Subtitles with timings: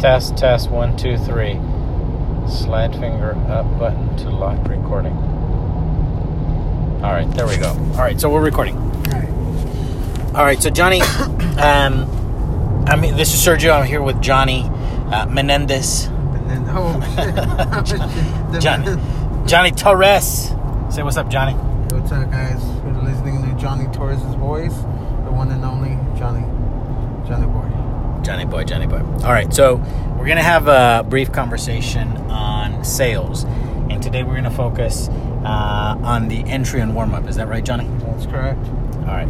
[0.00, 1.60] Test, test, one, two, three.
[2.48, 5.12] Slide finger up button to lock recording.
[7.02, 7.68] All right, there we go.
[7.68, 8.78] All right, so we're recording.
[10.34, 11.00] All right, so Johnny,
[11.60, 12.08] um,
[12.86, 13.78] I mean, this is Sergio.
[13.78, 14.62] I'm here with Johnny
[15.12, 16.06] uh, Menendez.
[16.06, 16.98] And then, oh.
[18.60, 20.48] Johnny, Johnny Torres.
[20.88, 21.52] Say what's up, Johnny.
[21.52, 22.64] Hey, what's up, guys?
[22.84, 26.40] We're listening to Johnny Torres' voice, the one and only Johnny,
[27.28, 27.69] Johnny Boy.
[28.30, 29.00] Johnny boy, Johnny boy.
[29.24, 29.74] All right, so
[30.16, 35.08] we're gonna have a brief conversation on sales, and today we're gonna focus
[35.44, 37.26] uh, on the entry and warm up.
[37.26, 37.88] Is that right, Johnny?
[38.04, 38.64] That's correct.
[38.98, 39.28] All right.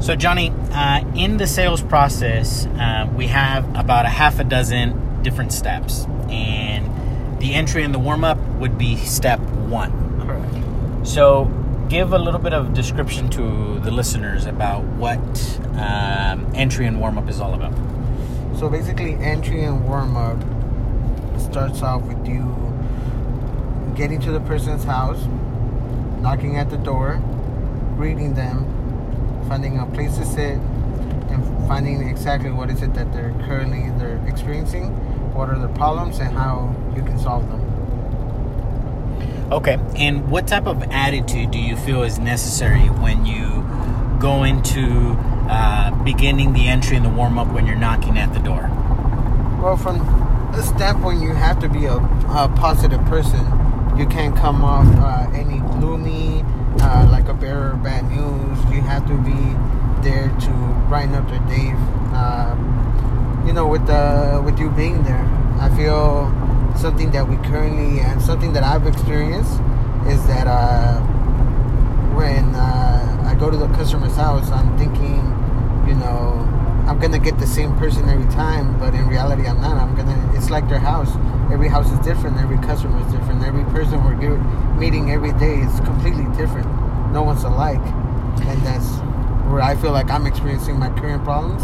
[0.00, 5.22] So, Johnny, uh, in the sales process, uh, we have about a half a dozen
[5.22, 10.20] different steps, and the entry and the warm up would be step one.
[10.20, 11.08] Correct.
[11.08, 11.50] So,
[11.88, 15.20] give a little bit of description to the listeners about what
[15.78, 17.72] um, entry and warm up is all about.
[18.64, 20.38] So basically, entry and warm up
[21.38, 22.40] starts off with you
[23.94, 25.22] getting to the person's house,
[26.22, 27.20] knocking at the door,
[27.96, 28.64] greeting them,
[29.50, 30.56] finding a place to sit,
[31.28, 34.92] and finding exactly what is it that they're currently they're experiencing,
[35.34, 37.60] what are their problems, and how you can solve them.
[39.52, 43.62] Okay, and what type of attitude do you feel is necessary when you
[44.18, 48.40] go into uh, beginning the entry and the warm up when you're knocking at the
[48.40, 48.68] door?
[49.62, 50.00] Well, from
[50.54, 53.40] a standpoint, you have to be a, a positive person.
[53.96, 56.42] You can't come off uh, any gloomy,
[56.80, 58.58] uh, like a bearer of bad news.
[58.74, 61.70] You have to be there to brighten up their day.
[62.14, 65.24] Um, you know, with the with you being there,
[65.60, 66.32] I feel
[66.76, 69.52] something that we currently and something that I've experienced
[70.06, 71.00] is that uh,
[72.14, 73.50] when uh, I go
[74.16, 75.22] house, I'm thinking,
[75.88, 76.48] you know,
[76.86, 79.76] I'm gonna get the same person every time, but in reality, I'm not.
[79.76, 80.32] I'm gonna.
[80.34, 81.10] It's like their house.
[81.50, 82.36] Every house is different.
[82.38, 83.42] Every customer is different.
[83.42, 84.38] Every person we're
[84.76, 86.66] meeting every day is completely different.
[87.12, 87.84] No one's alike,
[88.42, 88.86] and that's
[89.50, 91.62] where I feel like I'm experiencing my current problems.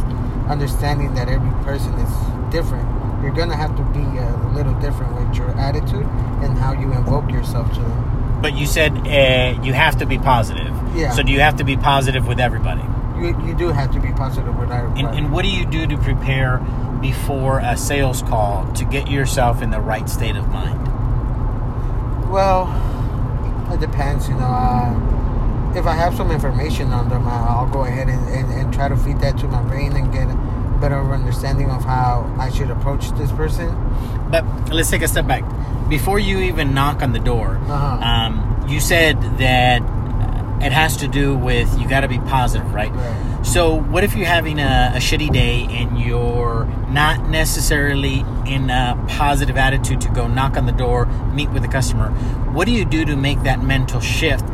[0.49, 2.12] Understanding that every person is
[2.50, 2.88] different.
[3.22, 6.06] You're gonna have to be a little different with your attitude
[6.43, 8.38] and how you invoke yourself to them.
[8.41, 10.69] But you said uh, you have to be positive.
[10.95, 11.12] Yeah.
[11.12, 12.83] So do you have to be positive with everybody?
[13.19, 15.01] You, you do have to be positive with everybody.
[15.03, 16.59] And, and what do you do to prepare
[17.01, 20.87] before a sales call to get yourself in the right state of mind?
[22.31, 22.69] Well,
[23.73, 24.41] it depends, you know.
[24.47, 28.73] Uh, if I have some information on them, uh, I'll go ahead and, and, and
[28.75, 32.50] try to feed that to my brain and get a better understanding of how I
[32.50, 33.69] should approach this person.
[34.31, 35.45] But let's take a step back.
[35.89, 38.05] Before you even knock on the door, Uh-huh.
[38.05, 39.83] um, you said that
[40.62, 42.93] it has to do with you got to be positive, right?
[42.93, 43.47] Right.
[43.47, 49.03] So, what if you're having a, a shitty day and you're not necessarily in a
[49.09, 52.10] positive attitude to go knock on the door, meet with the customer?
[52.53, 54.44] What do you do to make that mental shift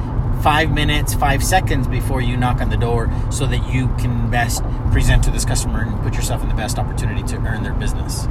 [0.43, 4.63] five minutes, five seconds before you knock on the door so that you can best
[4.93, 8.27] present to this customer and put yourself in the best opportunity to earn their business?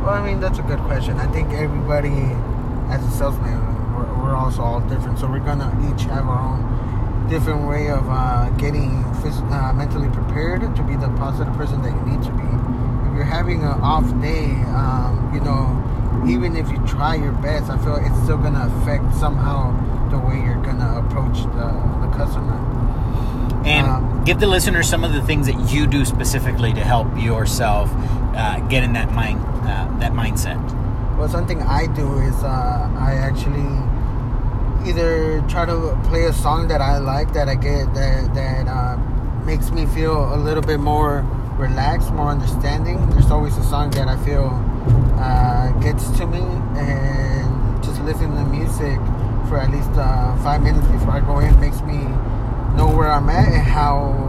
[0.00, 1.16] Well, I mean, that's a good question.
[1.18, 2.08] I think everybody,
[2.88, 5.18] as a salesman, we're, we're also all different.
[5.18, 6.79] So we're going to each have our own
[7.30, 11.94] different way of uh, getting phys- uh, mentally prepared to be the positive person that
[11.94, 12.48] you need to be.
[13.08, 15.64] If you're having an off day, um, you know,
[16.28, 19.70] even if you try your best, I feel it's still going to affect somehow
[20.10, 21.68] the way you're going to approach the,
[22.02, 22.58] the customer.
[23.64, 27.06] And Um, give the listener some of the things that you do specifically to help
[27.16, 27.90] yourself
[28.34, 30.58] uh, get in that mind uh, that mindset.
[31.16, 33.68] Well, something I do is uh, I actually
[34.86, 38.96] either try to play a song that I like that I get that that uh,
[39.44, 41.24] makes me feel a little bit more
[41.56, 43.08] relaxed, more understanding.
[43.10, 44.48] There's always a song that I feel
[45.18, 46.40] uh, gets to me,
[46.78, 48.98] and just listening to music
[49.48, 51.98] for at least uh, five minutes before I go in makes me
[52.76, 54.28] know where I'm at and how.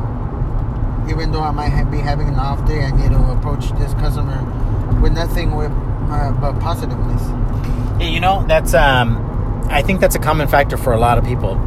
[1.10, 4.40] Even though I might be having an off day, I need to approach this customer
[5.02, 5.72] with nothing with
[6.10, 7.22] uh, but positiveness.
[8.00, 9.31] You know that's um,
[9.72, 11.58] I think that's a common factor for a lot of people.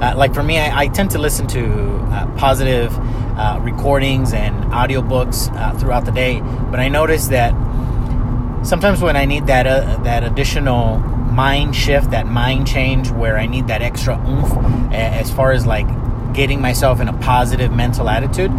[0.00, 2.96] Uh, like for me, I, I tend to listen to uh, positive
[3.38, 6.40] uh, recordings and audiobooks uh, throughout the day,
[6.70, 7.52] but I notice that
[8.64, 13.46] sometimes when I need that uh, that additional mind shift, that mind change, where I
[13.46, 14.52] need that extra oomph,
[14.92, 15.86] as far as like
[16.34, 18.50] getting myself in a positive mental attitude,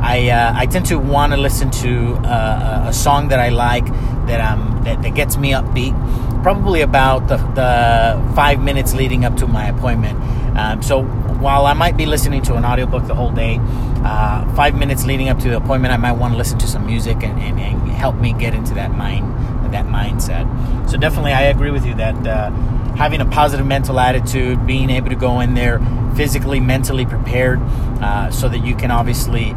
[0.00, 3.86] I uh, I tend to want to listen to uh, a song that I like
[4.26, 5.94] that um that, that gets me upbeat.
[6.42, 10.18] Probably about the, the five minutes leading up to my appointment.
[10.56, 13.58] Um, so while I might be listening to an audiobook the whole day,
[14.04, 16.86] uh, five minutes leading up to the appointment, I might want to listen to some
[16.86, 19.32] music and, and, and help me get into that mind
[19.72, 20.46] that mindset.
[20.88, 22.50] So definitely, I agree with you that uh,
[22.94, 25.80] having a positive mental attitude, being able to go in there
[26.14, 27.58] physically, mentally prepared,
[28.00, 29.52] uh, so that you can obviously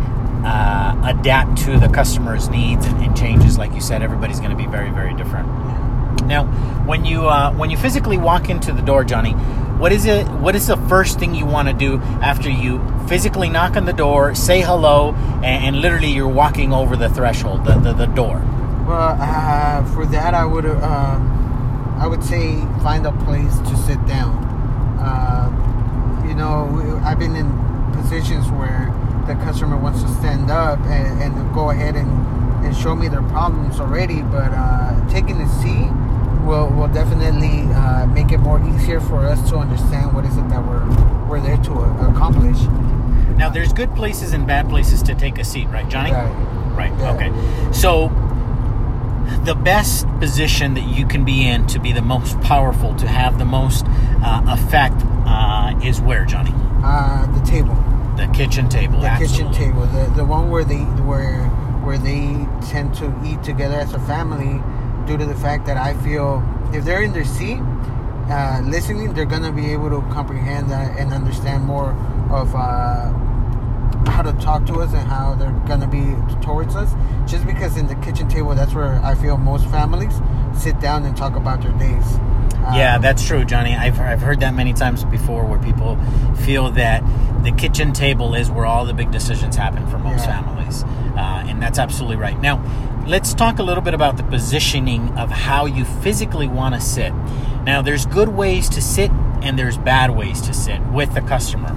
[0.46, 3.58] uh, adapt to the customer's needs and, and, changes.
[3.58, 5.48] Like you said, everybody's going to be very, very different.
[6.24, 6.46] Now,
[6.86, 9.34] when you uh, when you physically walk into the door, Johnny,
[9.80, 10.28] what is it?
[10.28, 13.94] What is the first thing you want to do after you physically knock on the
[13.94, 15.14] door, say hello,
[15.44, 18.38] and, and literally you're walking over the threshold, the, the, the door?
[18.88, 24.04] Well, uh, for that, I would um, I would say find a place to sit
[24.06, 24.44] down.
[25.00, 27.52] Uh, you know, I've been in
[27.94, 28.94] positions where
[29.28, 32.10] the customer wants to stand up and, and go ahead and,
[32.66, 35.90] and show me their problems already, but uh, taking a seat
[36.46, 40.48] will, will definitely uh, make it more easier for us to understand what is it
[40.50, 40.86] that we're
[41.28, 41.74] we're there to
[42.08, 42.58] accomplish.
[43.38, 46.12] Now, there's good places and bad places to take a seat, right, Johnny?
[46.12, 46.32] Right.
[46.76, 47.00] Right.
[47.00, 47.14] Yeah.
[47.14, 47.72] Okay.
[47.74, 48.10] So,
[49.44, 53.40] the best position that you can be in to be the most powerful, to have
[53.40, 54.96] the most uh, effect,
[55.26, 56.54] uh, is where, Johnny?
[56.84, 57.76] Uh, the table.
[58.18, 59.02] The kitchen table.
[59.02, 59.58] The absolutely.
[59.58, 59.86] kitchen table.
[59.88, 61.44] The the one where they where
[61.84, 64.62] where they tend to eat together as a family
[65.06, 66.44] due to the fact that I feel
[66.74, 67.60] if they're in their seat
[68.30, 71.92] uh, listening, they're gonna be able to comprehend that and understand more
[72.32, 73.14] of uh,
[74.10, 76.94] how to talk to us and how they're gonna be towards us.
[77.30, 80.14] Just because in the kitchen table, that's where I feel most families
[80.58, 82.18] sit down and talk about their days.
[82.74, 83.76] Yeah, Um, that's true, Johnny.
[83.76, 85.98] I've, I've heard that many times before where people
[86.46, 87.04] feel that
[87.44, 90.42] the kitchen table is where all the big decisions happen for most Yeah.
[90.42, 90.84] families.
[91.16, 92.40] Uh, and that's absolutely right.
[92.42, 92.58] Now,
[93.06, 97.14] let's talk a little bit about the positioning of how you physically want to sit.
[97.64, 99.12] Now, there's good ways to sit
[99.42, 101.70] and there's bad ways to sit with the customer.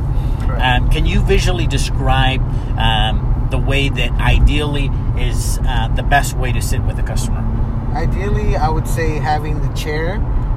[0.59, 2.41] Um, can you visually describe
[2.79, 7.45] um, the way that ideally is uh, the best way to sit with the customer?
[7.95, 10.15] Ideally, I would say having the chair.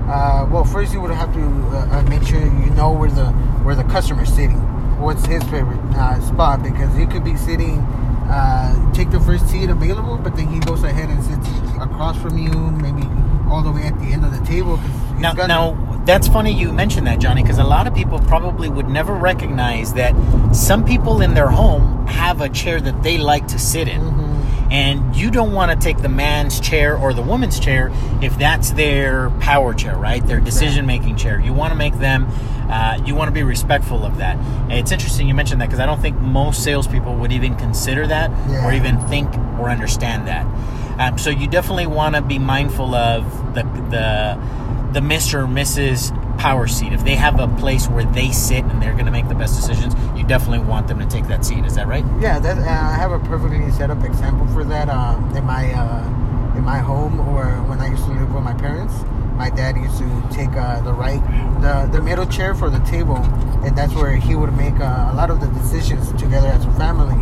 [0.07, 3.27] Uh, well, first you would have to uh, uh, make sure you know where the
[3.63, 4.57] where the customer's sitting.
[4.99, 6.63] What's his favorite uh, spot?
[6.63, 7.79] Because he could be sitting,
[8.31, 11.47] uh, take the first seat available, but then he goes ahead and sits
[11.81, 12.51] across from you,
[12.85, 13.03] maybe
[13.49, 14.77] all the way at the end of the table.
[15.19, 18.87] Now, now that's funny you mentioned that, Johnny, because a lot of people probably would
[18.89, 20.13] never recognize that
[20.55, 24.01] some people in their home have a chair that they like to sit in.
[24.01, 24.20] Mhm.
[24.71, 27.91] And you don't want to take the man's chair or the woman's chair
[28.21, 30.25] if that's their power chair, right?
[30.25, 31.39] Their decision making chair.
[31.41, 32.27] You want to make them,
[32.69, 34.37] uh, you want to be respectful of that.
[34.37, 38.07] And it's interesting you mentioned that because I don't think most salespeople would even consider
[38.07, 38.65] that Yeah.
[38.65, 39.27] or even think
[39.59, 40.45] or understand that.
[40.97, 44.39] Um, so you definitely want to be mindful of the the
[44.93, 45.43] the Mr.
[45.43, 46.11] or Mrs.
[46.41, 46.91] power seat.
[46.91, 49.55] If they have a place where they sit and they're going to make the best
[49.55, 51.65] decisions, you definitely want them to take that seat.
[51.65, 52.03] Is that right?
[52.19, 55.71] Yeah, that uh, I have a perfectly set up example for that uh, in my
[55.71, 58.95] uh, in my home or when I used to live with my parents.
[59.35, 61.21] My dad used to take uh, the right
[61.61, 63.17] the the middle chair for the table,
[63.63, 66.71] and that's where he would make uh, a lot of the decisions together as a
[66.71, 67.21] family.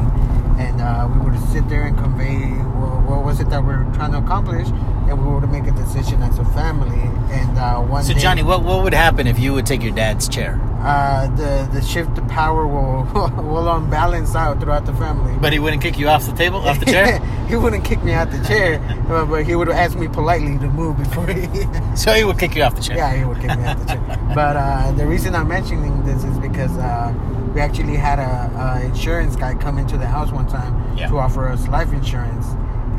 [0.60, 2.38] And uh, we would sit there and convey
[2.80, 5.72] what, what was it that we are trying to accomplish, and we would make a
[5.72, 7.00] decision as a family.
[7.34, 9.94] And uh, one So day, Johnny, what what would happen if you would take your
[9.96, 10.60] dad's chair?
[10.82, 13.04] uh, the the shift of power will
[13.52, 15.34] will unbalance out throughout the family.
[15.40, 17.20] But he wouldn't kick you off the table, off the chair.
[17.50, 18.80] he wouldn't kick me out the chair,
[19.10, 21.48] uh, but he would ask me politely to move before he.
[21.96, 22.98] so he would kick you off the chair.
[22.98, 24.32] yeah, he would kick me out the chair.
[24.36, 27.14] But uh, the reason I'm mentioning this is because uh,
[27.60, 31.10] we actually had a, a insurance guy come into the house one time Yeah.
[31.10, 32.46] to offer us life insurance,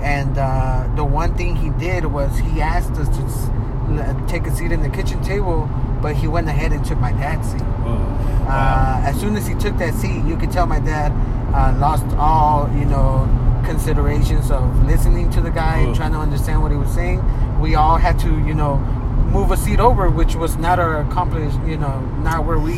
[0.02, 4.70] and uh, the one thing he did was he asked us to take a seat
[4.70, 5.66] in the kitchen table,
[6.02, 7.62] but he went ahead and took my dad's seat.
[7.62, 7.64] Ooh,
[8.44, 9.00] wow.
[9.02, 11.10] Uh, as soon as he took that seat, you could tell my dad
[11.54, 13.26] uh, lost all, you know,
[13.64, 17.18] considerations of listening to the guy, and trying to understand what he was saying.
[17.60, 18.76] We all had to, you know,
[19.32, 22.76] move a seat over, which was not our accomplished, you know, not where we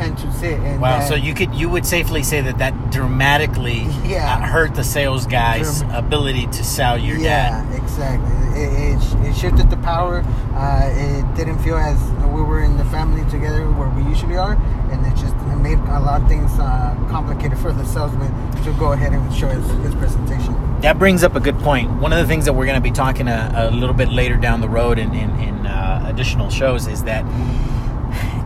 [0.00, 0.58] tend to sit.
[0.60, 0.98] And Wow.
[1.00, 4.34] that- So you could you would safely say that that dramatically Yeah.
[4.42, 7.74] uh, hurt the sales guy's ability to sell your yeah, dad.
[7.74, 8.30] exactly.
[8.60, 10.24] It, it, it shifted the power.
[10.56, 11.98] Uh, it didn't feel as
[12.34, 14.56] we were in the family together where we usually are,
[14.90, 18.30] and it just it made a lot of things uh, complicated for the salesman
[18.64, 20.54] to go ahead and show his, his presentation.
[20.80, 21.90] That brings up a good point.
[22.00, 24.36] One of the things that we're going to be talking a, a little bit later
[24.36, 27.24] down the road in, in, in uh, additional shows is that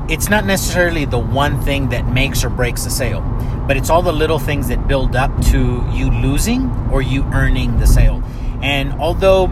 [0.09, 3.21] it's not necessarily the one thing that makes or breaks the sale,
[3.67, 7.79] but it's all the little things that build up to you losing or you earning
[7.79, 8.23] the sale.
[8.63, 9.47] And although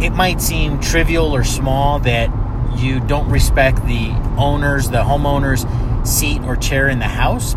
[0.00, 2.30] it might seem trivial or small that
[2.76, 5.66] you don't respect the owners, the homeowners,
[6.06, 7.54] seat or chair in the house.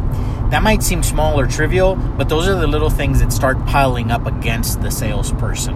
[0.51, 4.11] That might seem small or trivial, but those are the little things that start piling
[4.11, 5.75] up against the salesperson,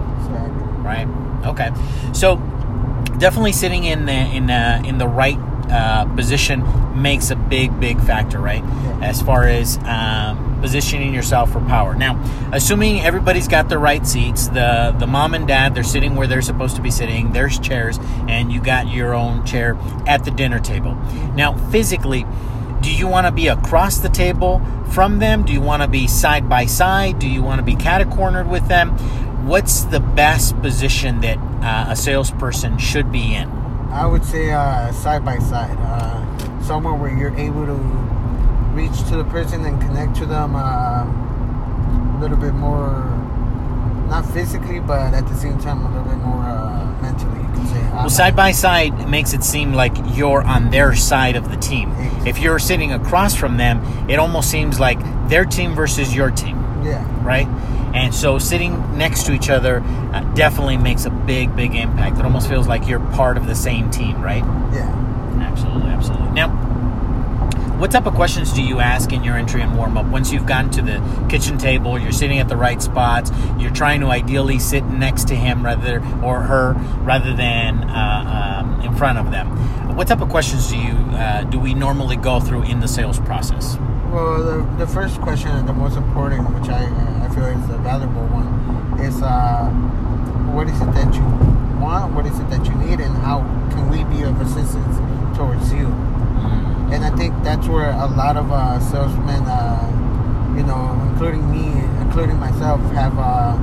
[0.84, 1.08] right?
[1.44, 1.70] Okay,
[2.12, 2.36] so
[3.18, 5.38] definitely sitting in the in the, in the right
[5.70, 6.64] uh, position
[7.00, 8.62] makes a big big factor, right?
[8.62, 9.00] Yeah.
[9.02, 11.94] As far as um, positioning yourself for power.
[11.94, 12.20] Now,
[12.52, 16.42] assuming everybody's got the right seats, the the mom and dad they're sitting where they're
[16.42, 17.32] supposed to be sitting.
[17.32, 17.98] There's chairs,
[18.28, 20.94] and you got your own chair at the dinner table.
[21.34, 22.26] Now, physically.
[22.80, 25.42] Do you want to be across the table from them?
[25.42, 27.18] Do you want to be side by side?
[27.18, 28.96] Do you want to be catacornered with them?
[29.46, 33.59] What's the best position that uh, a salesperson should be in?
[33.92, 37.74] I would say uh, side by side, uh, somewhere where you're able to
[38.72, 43.04] reach to the person and connect to them uh, a little bit more,
[44.08, 47.40] not physically, but at the same time a little bit more uh, mentally.
[47.40, 47.80] You can say.
[47.90, 51.92] Well, side by side makes it seem like you're on their side of the team.
[52.24, 56.56] If you're sitting across from them, it almost seems like their team versus your team,
[56.82, 57.04] Yeah.
[57.24, 57.46] right?
[57.94, 59.80] And so sitting next to each other
[60.12, 62.18] uh, definitely makes a big, big impact.
[62.18, 64.44] It almost feels like you're part of the same team, right?
[64.72, 64.96] Yeah.
[65.40, 66.30] Absolutely, absolutely.
[66.30, 66.48] Now,
[67.80, 70.04] what type of questions do you ask in your entry and warm up?
[70.06, 73.32] Once you've gotten to the kitchen table, you're sitting at the right spots.
[73.58, 78.82] You're trying to ideally sit next to him rather or her rather than uh, um,
[78.82, 79.96] in front of them.
[79.96, 83.18] What type of questions do you uh, do we normally go through in the sales
[83.20, 83.78] process?
[84.10, 86.82] Well, the, the first question and the most important, which I
[87.24, 89.70] I feel is a valuable one, is uh,
[90.50, 91.22] what is it that you
[91.80, 92.12] want?
[92.12, 92.98] What is it that you need?
[92.98, 93.38] And how
[93.70, 94.98] can we be of assistance
[95.38, 95.86] towards you?
[96.90, 101.70] And I think that's where a lot of uh, salesmen, uh, you know, including me,
[102.02, 103.54] including myself, have uh,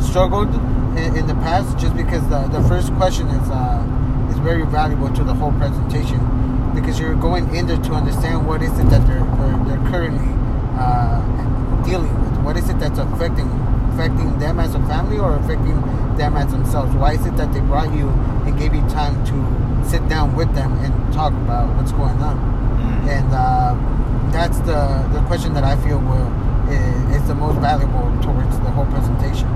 [0.00, 0.48] struggled
[0.96, 1.76] in, in the past.
[1.76, 3.84] Just because the, the first question is uh,
[4.30, 6.20] is very valuable to the whole presentation,
[6.74, 10.28] because you're going in there to understand what is it that they're they're, they're currently
[10.78, 11.20] uh,
[11.84, 12.38] dealing with.
[12.44, 13.48] What is it that's affecting
[13.92, 15.80] affecting them as a family or affecting
[16.16, 16.94] them as themselves?
[16.94, 20.54] Why is it that they brought you and gave you time to sit down with
[20.54, 22.38] them and talk about what's going on?
[23.08, 23.74] And uh,
[24.32, 26.30] that's the the question that I feel will
[26.70, 29.48] is, is the most valuable towards the whole presentation.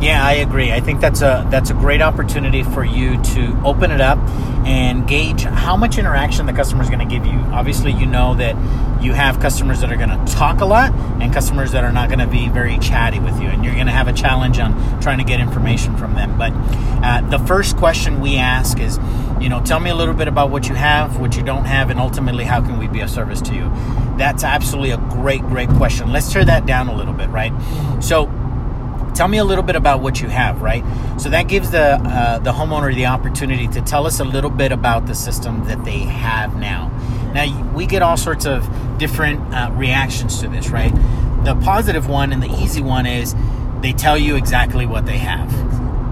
[0.00, 0.72] Yeah, I agree.
[0.72, 4.18] I think that's a that's a great opportunity for you to open it up
[4.66, 7.38] and gauge how much interaction the customer is going to give you.
[7.52, 8.54] Obviously, you know that
[9.02, 12.08] you have customers that are going to talk a lot and customers that are not
[12.08, 15.00] going to be very chatty with you, and you're going to have a challenge on
[15.00, 16.36] trying to get information from them.
[16.36, 16.52] But
[17.02, 18.98] uh, the first question we ask is,
[19.40, 21.90] you know, tell me a little bit about what you have, what you don't have,
[21.90, 23.70] and ultimately how can we be of service to you.
[24.16, 26.12] That's absolutely a great, great question.
[26.12, 27.52] Let's tear that down a little bit, right?
[28.02, 28.26] So
[29.14, 30.84] tell me a little bit about what you have right?
[31.20, 34.72] So that gives the uh, the homeowner the opportunity to tell us a little bit
[34.72, 36.90] about the system that they have now.
[37.34, 38.68] Now we get all sorts of
[38.98, 40.92] different uh, reactions to this right?
[41.44, 43.34] The positive one and the easy one is
[43.80, 45.52] they tell you exactly what they have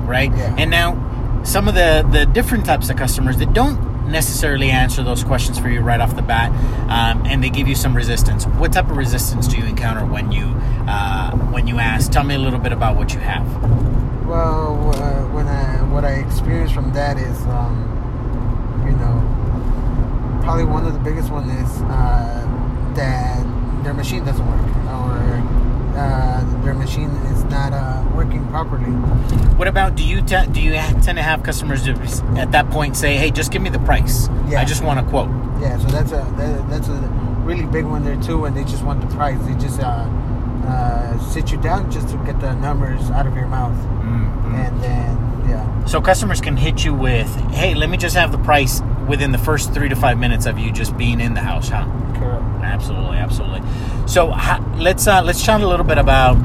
[0.09, 0.31] right?
[0.31, 0.57] Yeah.
[0.59, 5.25] and now some of the the different types of customers that don't necessarily answer those
[5.25, 6.51] questions for you right off the bat
[6.91, 8.47] um, and they give you some resistance.
[8.47, 10.47] What type of resistance do you encounter when you
[10.89, 12.11] uh, when you ask?
[12.11, 13.47] Tell me a little bit about what you have.
[14.27, 20.87] Well, uh, when I what I experienced from that is, um, you know, probably one
[20.87, 25.52] of the biggest one is uh, that their machine doesn't work or
[25.95, 28.91] uh, their machine is not uh, working properly.
[29.59, 33.17] what about do you te- do you tend to have customers at that point say
[33.17, 34.61] hey just give me the price Yeah.
[34.61, 35.29] i just want a quote
[35.61, 36.99] Yeah, so that's a that, that's a
[37.45, 38.45] really big one there too.
[38.47, 39.39] And they just want the price.
[39.47, 40.07] They just uh,
[40.67, 43.77] uh, sit you down just to get the numbers out of your mouth,
[44.55, 45.17] and then
[45.49, 49.33] yeah, so customers can hit you with hey let me just have the price within
[49.33, 51.85] the first three to five minutes of you just being in the house huh
[52.23, 52.45] correct.
[52.63, 53.61] Absolutely, absolutely.
[54.07, 56.37] So ha- let's uh, let's chat a little bit about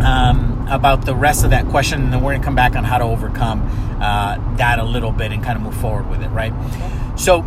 [0.00, 2.98] um, about the rest of that question, and then we're gonna come back on how
[2.98, 3.62] to overcome
[4.00, 6.52] uh, that a little bit and kind of move forward with it, right?
[6.52, 6.90] Okay.
[7.16, 7.42] So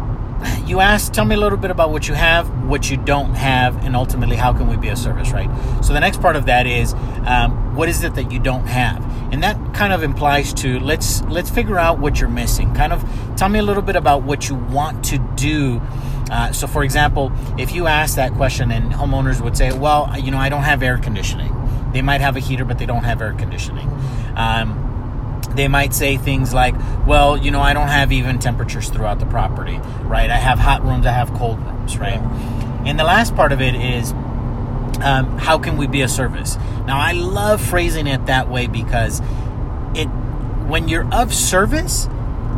[0.66, 3.84] you asked, tell me a little bit about what you have, what you don't have,
[3.86, 5.50] and ultimately how can we be of service, right?
[5.84, 6.94] So the next part of that is
[7.26, 11.22] um, what is it that you don't have, and that kind of implies to let's
[11.24, 12.74] let's figure out what you're missing.
[12.74, 13.04] Kind of
[13.36, 15.82] tell me a little bit about what you want to do.
[16.32, 20.32] Uh, so, for example, if you ask that question and homeowners would say, "Well, you
[20.32, 21.54] know, I don't have air conditioning,"
[21.94, 23.88] they might have a heater, but they don't have air conditioning.
[24.36, 24.85] Um,
[25.48, 26.76] they might say things like,
[27.06, 30.30] well, you know, I don't have even temperatures throughout the property, right?
[30.30, 32.20] I have hot rooms, I have cold rooms, right?
[32.86, 34.12] And the last part of it is,
[35.02, 36.58] um, how can we be a service?
[36.86, 39.22] Now, I love phrasing it that way because
[39.96, 40.06] it,
[40.68, 42.08] when you're of service,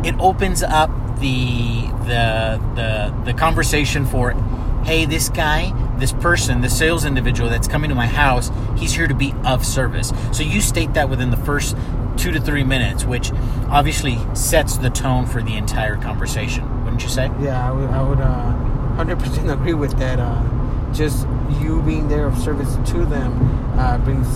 [0.04, 4.32] it opens up the the the the conversation for
[4.84, 9.06] hey, this guy, this person, the sales individual that's coming to my house, he's here
[9.06, 10.12] to be of service.
[10.32, 11.76] So you state that within the first
[12.16, 13.32] two to three minutes, which
[13.68, 17.30] obviously sets the tone for the entire conversation, wouldn't you say?
[17.40, 20.18] Yeah, I would, I would uh, 100% agree with that.
[20.18, 20.42] Uh,
[20.92, 21.26] just
[21.60, 24.26] you being there of service to them uh, brings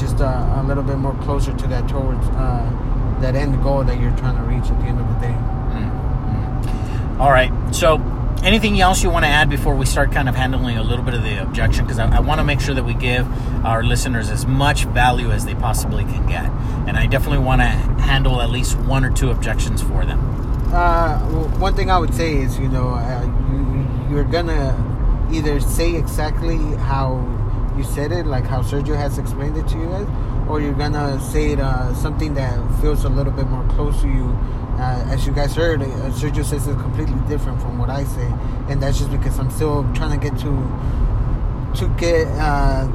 [0.00, 4.00] just a, a, little bit more closer to that towards uh, that end goal that
[4.00, 5.32] you're trying to reach at the end of the day.
[5.32, 7.20] Mm-hmm.
[7.20, 7.52] All right.
[7.74, 7.98] So,
[8.42, 11.14] anything else you want to add before we start kind of handling a little bit
[11.14, 11.84] of the objection?
[11.84, 13.26] Because I, I want to make sure that we give
[13.64, 16.46] our listeners as much value as they possibly can get.
[16.86, 20.18] And I definitely want to handle at least one or two objections for them.
[20.72, 21.18] Uh,
[21.58, 24.76] one thing I would say is, you know, uh, you, you're gonna
[25.32, 27.26] either say exactly how
[27.76, 30.06] you said it, like how Sergio has explained it to you
[30.50, 34.08] or you're gonna say it uh, something that feels a little bit more close to
[34.08, 34.36] you.
[34.80, 38.32] Uh, as you guys heard, uh, Sergio says it's completely different from what I say,
[38.70, 40.52] and that's just because I'm still trying to get to
[41.76, 42.86] to get uh,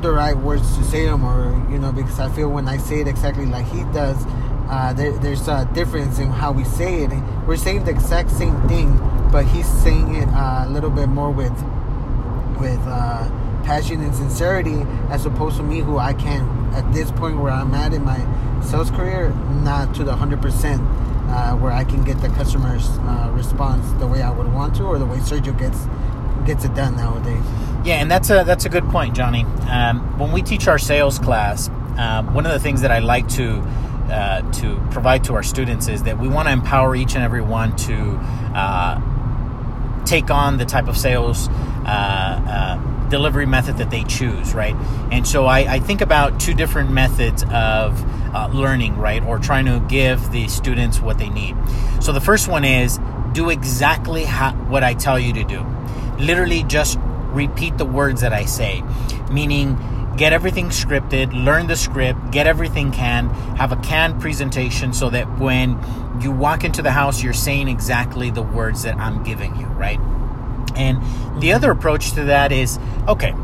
[0.00, 3.00] the right words to say them, or you know, because I feel when I say
[3.00, 4.16] it exactly like he does,
[4.70, 7.10] uh, there, there's a difference in how we say it.
[7.46, 8.96] We're saying the exact same thing,
[9.30, 11.52] but he's saying it uh, a little bit more with
[12.58, 13.28] with uh,
[13.64, 17.74] passion and sincerity, as opposed to me, who I can at this point where I'm
[17.74, 18.20] at in my
[18.62, 20.80] sales career, not to the hundred percent
[21.28, 24.84] uh, where I can get the customer's uh, response the way I would want to,
[24.84, 25.86] or the way Sergio gets
[26.46, 27.44] gets it done nowadays.
[27.84, 29.44] Yeah, and that's a that's a good point, Johnny.
[29.68, 33.28] Um, when we teach our sales class, um, one of the things that I like
[33.30, 33.60] to
[34.10, 37.40] uh, to provide to our students is that we want to empower each and every
[37.40, 38.18] one to
[38.54, 41.48] uh, take on the type of sales
[41.86, 44.74] uh, delivery method that they choose, right?
[45.12, 48.02] And so I, I think about two different methods of
[48.34, 51.54] uh, learning, right, or trying to give the students what they need.
[52.00, 52.98] So the first one is
[53.32, 55.64] do exactly how, what I tell you to do.
[56.18, 58.82] Literally, just repeat the words that I say,
[59.30, 59.78] meaning
[60.16, 65.38] get everything scripted, learn the script, get everything canned, have a canned presentation so that
[65.38, 65.78] when
[66.20, 70.00] you walk into the house, you're saying exactly the words that I'm giving you, right?
[70.76, 71.00] And
[71.40, 73.34] the other approach to that is okay,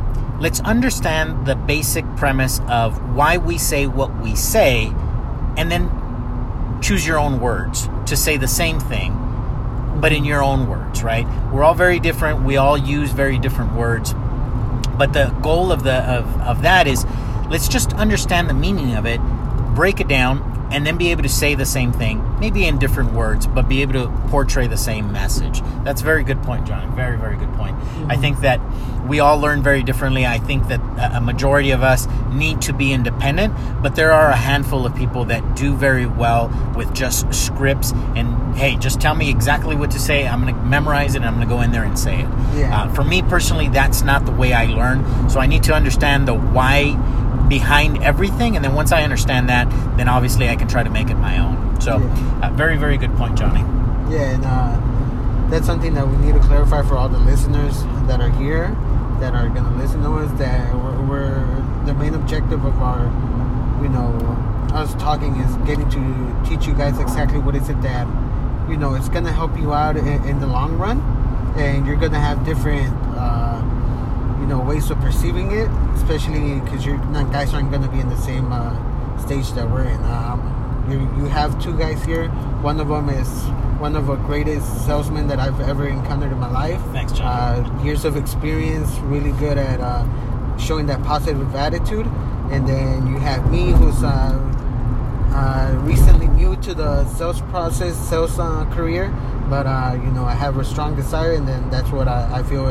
[0.41, 4.93] let's understand the basic premise of why we say what we say,
[5.57, 5.91] and then
[6.81, 9.13] choose your own words to say the same thing,
[10.01, 11.27] but in your own words, right?
[11.53, 14.15] We're all very different, we all use very different words
[14.99, 17.07] but the goal of the of, of that is
[17.49, 19.21] let's just understand the meaning of it,
[19.75, 23.13] break it down, and then be able to say the same thing, maybe in different
[23.13, 25.63] words, but be able to portray the same message.
[25.85, 26.95] That's a very good point, John.
[26.95, 27.77] Very, very good point.
[27.77, 28.11] Mm-hmm.
[28.11, 28.61] I think that
[29.07, 30.27] we all learn very differently.
[30.27, 30.81] I think that
[31.15, 35.25] a majority of us need to be independent, but there are a handful of people
[35.27, 39.99] that do very well with just scripts and hey, just tell me exactly what to
[39.99, 40.27] say.
[40.27, 42.29] I'm going to memorize it and I'm going to go in there and say it.
[42.55, 42.83] Yeah.
[42.83, 45.31] Uh, for me personally, that's not the way I learn.
[45.31, 46.97] So I need to understand the why
[47.49, 48.57] behind everything.
[48.57, 51.39] And then once I understand that, then obviously I can try to make it my
[51.39, 51.81] own.
[51.81, 52.41] So, yeah.
[52.43, 53.61] uh, very, very good point, Johnny.
[54.13, 58.21] Yeah, and uh, that's something that we need to clarify for all the listeners that
[58.21, 58.69] are here,
[59.21, 63.05] that are going to listen to us, that we're, we're, the main objective of our,
[63.83, 64.15] you know,
[64.75, 68.07] us talking is getting to teach you guys exactly what is it that,
[68.69, 71.01] you know, it's going to help you out in, in, the long run.
[71.57, 72.95] And you're going to have different.
[73.17, 73.58] Uh,
[74.49, 78.09] know ways of perceiving it, especially because you're not guys aren't going to be in
[78.09, 78.75] the same uh,
[79.19, 80.03] stage that we're in.
[80.05, 82.29] Um, you you have two guys here.
[82.63, 83.29] One of them is
[83.79, 86.81] one of the greatest salesmen that I've ever encountered in my life.
[86.93, 87.65] Thanks, John.
[87.65, 90.05] Uh, years of experience, really good at uh,
[90.57, 92.07] showing that positive attitude.
[92.51, 94.55] And then you have me, who's uh,
[95.35, 99.15] uh recently new to the sales process, sales uh, career.
[99.51, 102.43] But uh, you know, I have a strong desire, and then that's what I, I
[102.43, 102.65] feel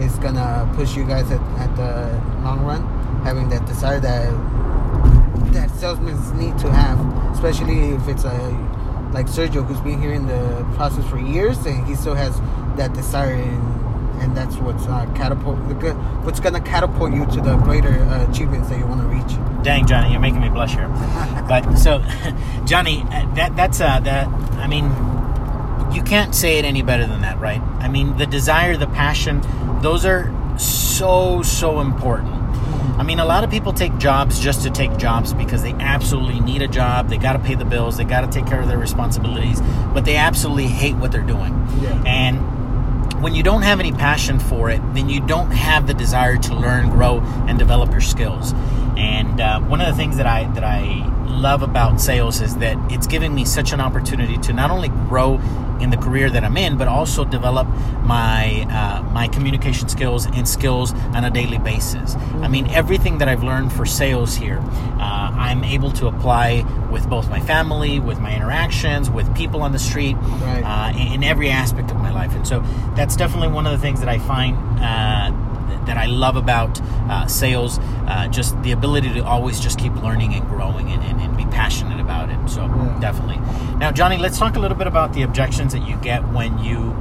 [0.00, 2.82] is gonna push you guys at, at the long run,
[3.22, 4.30] having that desire that
[5.52, 6.98] that salesmen need to have,
[7.32, 8.70] especially if it's a
[9.12, 12.40] like Sergio who's been here in the process for years and he still has
[12.76, 15.58] that desire and, and that's what's uh, catapult
[16.24, 19.64] what's gonna catapult you to the greater uh, achievements that you want to reach.
[19.64, 20.88] Dang, Johnny, you're making me blush here.
[21.48, 22.02] but so,
[22.64, 23.02] Johnny,
[23.34, 24.28] that that's uh, that.
[24.58, 24.84] I mean,
[25.92, 27.60] you can't say it any better than that, right?
[27.60, 29.42] I mean, the desire, the passion,
[29.82, 32.34] those are so, so important.
[32.98, 36.38] I mean, a lot of people take jobs just to take jobs because they absolutely
[36.40, 37.08] need a job.
[37.08, 37.96] They got to pay the bills.
[37.96, 39.60] They got to take care of their responsibilities,
[39.94, 41.66] but they absolutely hate what they're doing.
[41.80, 42.02] Yeah.
[42.04, 46.36] And when you don't have any passion for it, then you don't have the desire
[46.36, 48.52] to learn, grow, and develop your skills.
[48.96, 52.76] And uh, one of the things that I that I love about sales is that
[52.92, 55.40] it's giving me such an opportunity to not only grow
[55.80, 57.66] in the career that I'm in, but also develop
[58.04, 62.16] my uh, my communication skills and skills on a daily basis.
[62.42, 64.58] I mean, everything that I've learned for sales here,
[64.98, 69.72] uh, I'm able to apply with both my family, with my interactions, with people on
[69.72, 70.62] the street, Right.
[70.64, 72.34] uh, in, in every aspect of my life.
[72.34, 72.60] And so
[72.94, 74.56] that's definitely one of the things that I find.
[75.90, 80.34] That I love about uh, sales, uh, just the ability to always just keep learning
[80.34, 82.38] and growing and, and, and be passionate about it.
[82.48, 82.98] So Yeah.
[83.00, 83.38] definitely.
[83.78, 86.94] Now, Johnny, let's talk a little bit about the objections that you get when you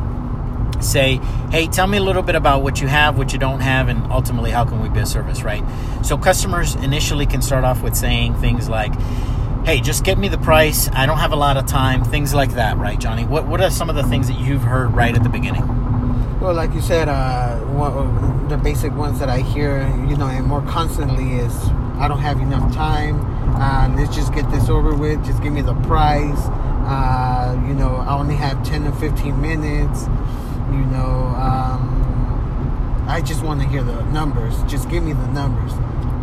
[0.79, 1.19] say,
[1.51, 4.11] "Hey, tell me a little bit about what you have, what you don't have, and
[4.11, 5.63] ultimately how can we be a service?" Right.
[6.01, 8.93] So customers initially can start off with saying things like.
[9.65, 10.89] Hey, just get me the price.
[10.93, 12.03] I don't have a lot of time.
[12.03, 13.25] Things like that, right, Johnny?
[13.25, 15.63] What What are some of the things that you've heard right at the beginning?
[16.41, 20.45] Well, like you said, uh, one, the basic ones that I hear, you know, and
[20.45, 21.53] more constantly is,
[21.97, 23.19] I don't have enough time.
[23.59, 25.23] Uh, let's just get this over with.
[25.25, 26.39] Just give me the price.
[26.87, 30.03] Uh, you know, I only have 10 to 15 minutes.
[30.71, 34.63] You know, um, I just want to hear the numbers.
[34.63, 35.73] Just give me the numbers.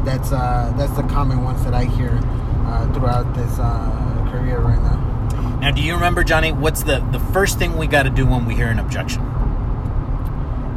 [0.07, 2.19] That's uh, that's the common ones that I hear
[2.65, 5.59] uh, throughout this uh, career right now.
[5.61, 6.53] Now, do you remember, Johnny?
[6.53, 9.36] What's the the first thing we got to do when we hear an objection?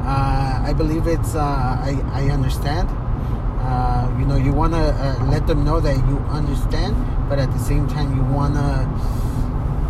[0.09, 1.35] Uh, I believe it's.
[1.35, 2.89] Uh, I I understand.
[3.61, 4.81] Uh, you know, you want to
[5.29, 6.95] let them know that you understand,
[7.29, 8.89] but at the same time, you want to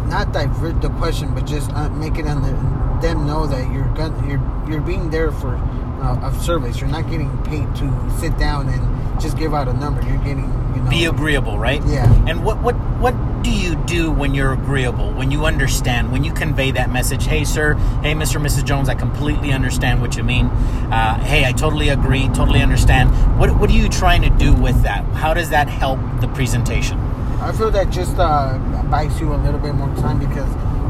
[0.10, 2.52] not divert the question, but just uh, make it under
[3.00, 5.56] them know that you're gonna, you're you're being there for
[6.04, 6.82] uh, of service.
[6.82, 7.88] You're not getting paid to
[8.20, 8.84] sit down and
[9.20, 10.02] just give out a number.
[10.02, 11.82] You're getting you know Be agreeable, right?
[11.86, 12.12] Yeah.
[12.28, 15.12] And what what what do you do when you're agreeable?
[15.14, 16.12] When you understand?
[16.12, 17.26] When you convey that message?
[17.26, 17.76] Hey, sir.
[18.04, 18.36] Hey, Mr.
[18.36, 18.66] and Mrs.
[18.66, 18.90] Jones.
[18.90, 20.48] I completely understand what you mean.
[20.48, 22.28] Uh, hey, I totally agree.
[22.30, 23.10] Totally understand.
[23.40, 25.04] What what are you trying to do with that?
[25.14, 27.00] How does that help the presentation?
[27.42, 28.58] I feel that just uh,
[28.90, 30.50] buys you a little bit more time because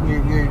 [0.09, 0.47] you're, you're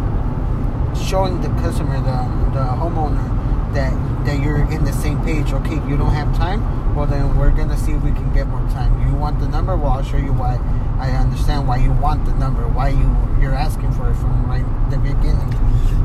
[0.94, 3.92] showing the customer, the, the homeowner, that
[4.24, 5.52] that you're in the same page.
[5.52, 6.62] Okay, you don't have time.
[6.98, 9.06] Well, then we're gonna see if we can get more time.
[9.06, 9.76] You want the number?
[9.76, 10.58] Well, I'll show you why.
[10.98, 12.66] I understand why you want the number.
[12.66, 15.54] Why you you're asking for it from right the beginning.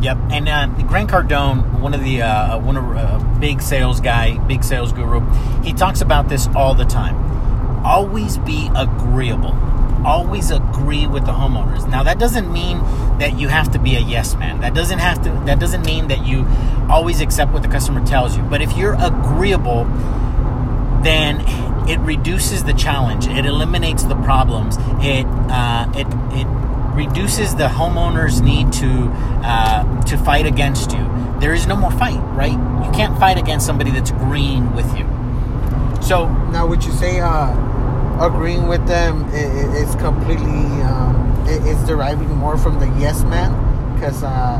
[0.03, 4.38] Yep, and uh, Grant Cardone, one of the uh, one of uh, big sales guy,
[4.45, 5.21] big sales guru,
[5.63, 7.15] he talks about this all the time.
[7.84, 9.58] Always be agreeable.
[10.06, 11.89] Always agree with the homeowners.
[11.89, 12.77] Now that doesn't mean
[13.17, 14.62] that you have to be a yes man.
[14.62, 15.32] That doesn't have to.
[15.47, 16.45] That doesn't mean that you
[16.88, 18.43] always accept what the customer tells you.
[18.43, 19.88] But if you're agreeable,
[21.04, 21.42] then
[21.89, 23.28] it reduces the challenge.
[23.28, 24.78] It eliminates the problems.
[25.00, 26.48] It uh, it it
[26.96, 29.10] reduces the homeowner's need to
[29.44, 31.04] uh, to fight against you.
[31.39, 32.52] There is no more fight, right?
[32.52, 35.06] You can't fight against somebody that's agreeing with you.
[36.02, 37.52] So Now, would you say uh,
[38.26, 43.52] agreeing with them is completely um, is deriving more from the yes man?
[43.96, 44.60] Because uh,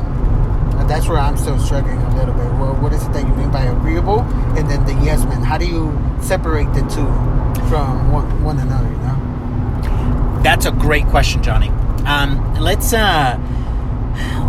[0.88, 2.46] that's where I'm still struggling a little bit.
[2.54, 4.22] Well, what is it that you mean by agreeable,
[4.58, 5.44] and then the yes man?
[5.44, 5.92] How do you
[6.24, 7.06] separate the two
[7.70, 8.90] from one, one another?
[8.90, 10.40] You know?
[10.44, 11.70] That's a great question, Johnny.
[12.06, 13.40] Um, let's uh,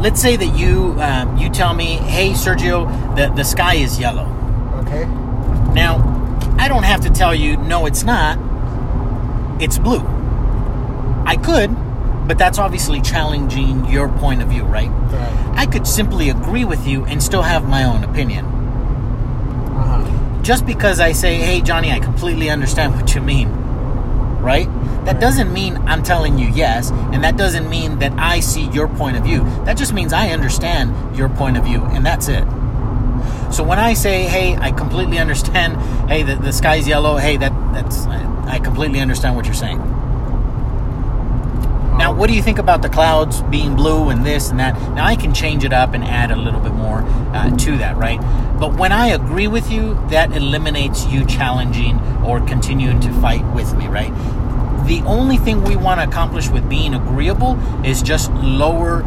[0.01, 4.27] let's say that you um, you tell me, "Hey, Sergio, the the sky is yellow."
[4.87, 5.05] Okay.
[5.75, 5.99] Now,
[6.59, 8.39] I don't have to tell you, "No, it's not.
[9.61, 10.03] It's blue."
[11.27, 11.75] I could,
[12.29, 14.91] but that's obviously challenging your point of view, right?
[14.91, 15.53] Right.
[15.57, 18.45] I could simply agree with you and still have my own opinion.
[20.45, 23.49] Just because I say, "Hey, Johnny, I completely understand what you mean,"
[24.43, 24.69] right?
[25.07, 28.87] That doesn't mean I'm telling you yes, and that doesn't mean that I see your
[28.87, 29.43] point of view.
[29.65, 32.45] That just means I understand your point of view, and that's it.
[33.51, 35.81] So when I say, "Hey, I completely understand,"
[36.11, 39.81] "Hey, the, the sky's yellow," "Hey, that that's I, I completely understand what you're saying."
[42.05, 44.75] Now, what do you think about the clouds being blue and this and that?
[44.93, 47.97] Now, I can change it up and add a little bit more uh, to that,
[47.97, 48.21] right?
[48.61, 53.75] But when I agree with you, that eliminates you challenging or continuing to fight with
[53.79, 54.13] me, right?
[54.87, 58.99] The only thing we want to accomplish with being agreeable is just lower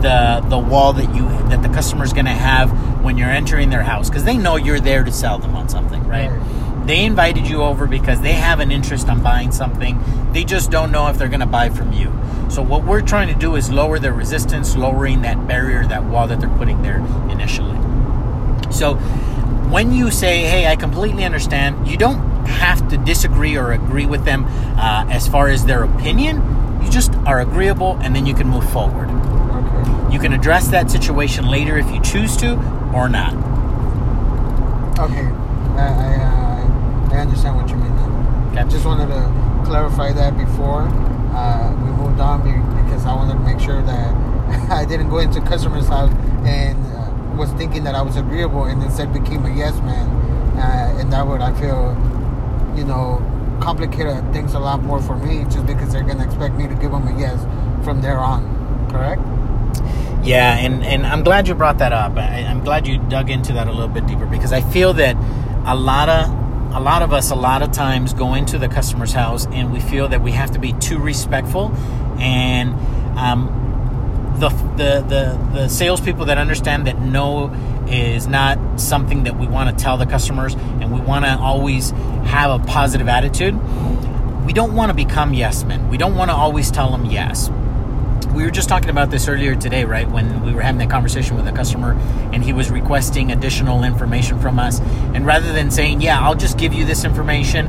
[0.00, 3.82] the the wall that you that the customer's going to have when you're entering their
[3.82, 6.30] house because they know you're there to sell them on something, right?
[6.30, 6.57] Right.
[6.88, 10.02] They invited you over because they have an interest on buying something.
[10.32, 12.10] They just don't know if they're going to buy from you.
[12.48, 16.26] So what we're trying to do is lower their resistance, lowering that barrier, that wall
[16.28, 17.76] that they're putting there initially.
[18.72, 18.94] So
[19.68, 24.24] when you say, "Hey, I completely understand," you don't have to disagree or agree with
[24.24, 24.46] them
[24.78, 26.42] uh, as far as their opinion.
[26.82, 29.10] You just are agreeable, and then you can move forward.
[29.10, 30.14] Okay.
[30.14, 32.54] You can address that situation later if you choose to,
[32.94, 33.34] or not.
[34.98, 35.26] Okay.
[35.76, 36.47] I I, uh,
[37.18, 38.50] I understand what you mean now.
[38.52, 38.70] Okay.
[38.70, 40.82] Just wanted to clarify that before
[41.34, 42.42] uh, we moved on
[42.84, 46.12] because I wanted to make sure that I didn't go into customer's house
[46.46, 50.08] and uh, was thinking that I was agreeable and instead became a yes man.
[50.58, 51.96] Uh, and that would, I feel,
[52.76, 53.20] you know,
[53.60, 56.74] complicated things a lot more for me just because they're going to expect me to
[56.74, 57.42] give them a yes
[57.84, 58.46] from there on.
[58.90, 59.20] Correct?
[60.24, 62.16] Yeah, and, and I'm glad you brought that up.
[62.16, 65.16] I, I'm glad you dug into that a little bit deeper because I feel that
[65.66, 69.12] a lot of a lot of us a lot of times go into the customer's
[69.12, 71.72] house and we feel that we have to be too respectful.
[72.18, 72.74] And
[73.18, 77.52] um, the, the the the salespeople that understand that no
[77.88, 81.90] is not something that we want to tell the customers and we want to always
[81.90, 83.58] have a positive attitude
[84.48, 85.90] we don't want to become yes men.
[85.90, 87.50] We don't want to always tell them yes
[88.38, 90.08] we were just talking about this earlier today, right?
[90.08, 91.94] When we were having that conversation with a customer
[92.32, 94.78] and he was requesting additional information from us.
[95.12, 97.66] And rather than saying, Yeah, I'll just give you this information,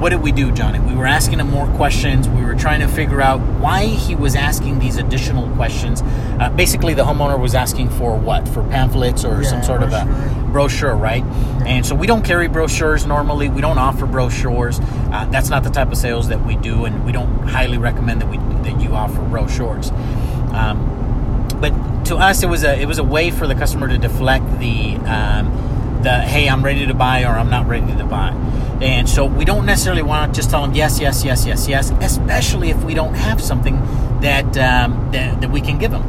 [0.00, 0.78] what did we do, Johnny?
[0.80, 2.28] We were asking him more questions.
[2.28, 6.02] We were trying to figure out why he was asking these additional questions.
[6.40, 8.46] Uh, basically, the homeowner was asking for what?
[8.48, 10.52] For pamphlets or Yeah, some sort of a brochure.
[10.52, 11.24] brochure, right?
[11.66, 13.48] And so we don't carry brochures normally.
[13.48, 14.80] We don't offer brochures.
[14.80, 18.20] Uh, that's not the type of sales that we do, and we don't highly recommend
[18.20, 19.90] that we that you offer brochures.
[20.52, 20.90] Um,
[21.60, 21.72] but
[22.06, 24.96] to us, it was a it was a way for the customer to deflect the
[25.06, 25.46] um,
[26.04, 28.30] the hey, I'm ready to buy or I'm not ready to buy.
[28.80, 31.90] And so we don't necessarily want to just tell them yes, yes, yes, yes, yes,
[32.00, 33.76] especially if we don't have something
[34.20, 36.04] that um, that, that we can give them.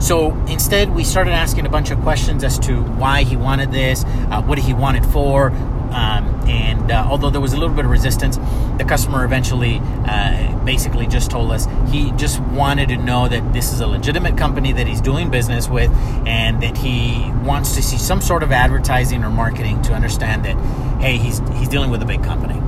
[0.00, 4.04] So instead, we started asking a bunch of questions as to why he wanted this,
[4.04, 5.50] uh, what he wanted for,
[5.92, 8.36] um, and uh, although there was a little bit of resistance,
[8.78, 13.72] the customer eventually uh, basically just told us he just wanted to know that this
[13.72, 15.90] is a legitimate company that he's doing business with,
[16.26, 20.56] and that he wants to see some sort of advertising or marketing to understand that,
[21.00, 22.58] hey, he's he's dealing with a big company.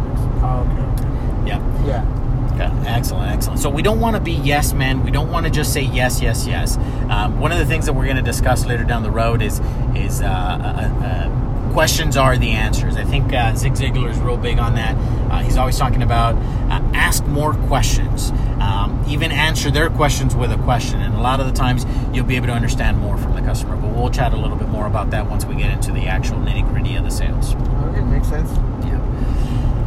[0.42, 1.48] Oh, okay.
[1.48, 1.86] Yeah.
[1.86, 2.16] Yeah.
[2.54, 3.58] Okay, excellent, excellent.
[3.60, 5.02] So we don't want to be yes men.
[5.02, 6.76] We don't want to just say yes, yes, yes.
[7.08, 9.60] Um, one of the things that we're going to discuss later down the road is
[9.94, 11.28] is uh, uh, uh,
[11.72, 12.96] questions are the answers.
[12.96, 14.94] I think uh, Zig Ziglar is real big on that.
[15.30, 16.34] Uh, he's always talking about
[16.70, 18.30] uh, ask more questions,
[18.60, 22.26] um, even answer their questions with a question, and a lot of the times you'll
[22.26, 23.76] be able to understand more from the customer.
[23.76, 26.38] But we'll chat a little bit more about that once we get into the actual
[26.38, 27.54] nitty gritty of the sales.
[27.54, 28.50] Okay, makes sense.
[28.84, 29.00] Yeah.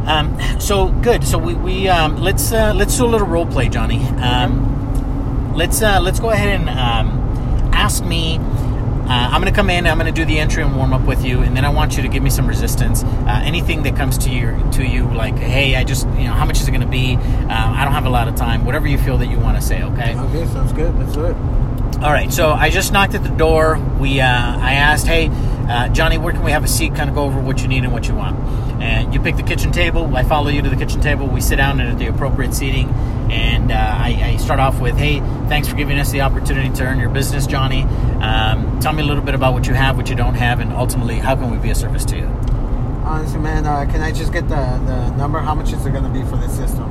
[0.06, 1.24] Um, so good.
[1.24, 4.04] So we, we um, let's uh, let's do a little role play, Johnny.
[4.20, 8.38] Um, let's uh, let's go ahead and um, ask me.
[9.04, 9.86] Uh, I'm going to come in.
[9.86, 11.96] I'm going to do the entry and warm up with you, and then I want
[11.96, 13.04] you to give me some resistance.
[13.04, 16.46] Uh, anything that comes to you to you, like, hey, I just you know, how
[16.46, 17.16] much is it going to be?
[17.16, 18.64] Uh, I don't have a lot of time.
[18.64, 19.82] Whatever you feel that you want to say.
[19.82, 20.16] Okay.
[20.16, 20.94] Okay, sounds good.
[20.98, 21.36] Let's do it.
[22.02, 23.78] All right, so I just knocked at the door.
[23.98, 25.30] We, uh, I asked, "Hey,
[25.68, 26.94] uh, Johnny, where can we have a seat?
[26.94, 28.38] Kind of go over what you need and what you want."
[28.82, 30.14] And you pick the kitchen table.
[30.16, 31.26] I follow you to the kitchen table.
[31.26, 32.88] We sit down at the appropriate seating,
[33.30, 36.84] and uh, I, I start off with, "Hey, thanks for giving us the opportunity to
[36.84, 37.82] earn your business, Johnny.
[37.82, 40.72] Um, tell me a little bit about what you have, what you don't have, and
[40.72, 42.26] ultimately, how can we be a service to you?"
[43.04, 45.38] Honestly, man, uh, can I just get the, the number?
[45.38, 46.88] How much is it going to be for the system?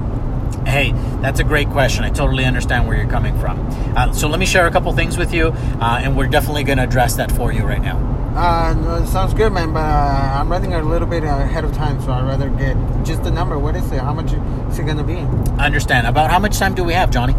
[0.65, 0.91] Hey,
[1.21, 2.03] that's a great question.
[2.03, 3.59] I totally understand where you're coming from.
[3.97, 6.77] Uh, so let me share a couple things with you, uh, and we're definitely going
[6.77, 8.12] to address that for you right now.
[8.35, 11.71] Uh, no, it sounds good, man, but uh, I'm running a little bit ahead of
[11.73, 13.59] time, so I'd rather get just the number.
[13.59, 13.99] What is it?
[13.99, 15.17] How much is it going to be?
[15.61, 16.07] I understand.
[16.07, 17.35] About how much time do we have, Johnny?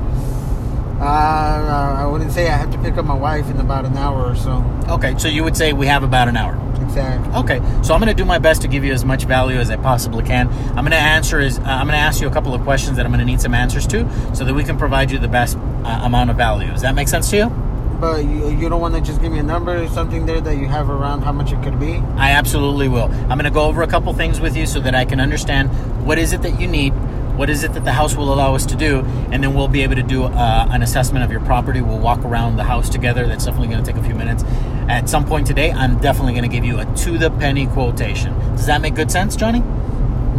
[1.01, 4.31] Uh, I wouldn't say I have to pick up my wife in about an hour
[4.31, 4.65] or so.
[4.89, 6.55] Okay, so you would say we have about an hour.
[6.81, 7.35] Exactly.
[7.35, 9.71] Okay, so I'm going to do my best to give you as much value as
[9.71, 10.49] I possibly can.
[10.49, 12.97] I'm going to answer is uh, I'm going to ask you a couple of questions
[12.99, 15.29] that I'm going to need some answers to, so that we can provide you the
[15.29, 16.69] best uh, amount of value.
[16.69, 17.74] Does that make sense to you?
[18.01, 20.57] But you, you don't want to just give me a number or something there that
[20.57, 21.95] you have around how much it could be?
[22.17, 23.05] I absolutely will.
[23.05, 25.71] I'm going to go over a couple things with you so that I can understand
[26.05, 26.91] what is it that you need,
[27.37, 29.83] what is it that the house will allow us to do, and then we'll be
[29.83, 31.81] able to do uh, an assessment of your property.
[31.81, 33.27] We'll walk around the house together.
[33.27, 34.45] That's definitely going to take a few minutes.
[34.89, 38.39] At some point today, I'm definitely going to give you a to the penny quotation.
[38.51, 39.61] Does that make good sense, Johnny?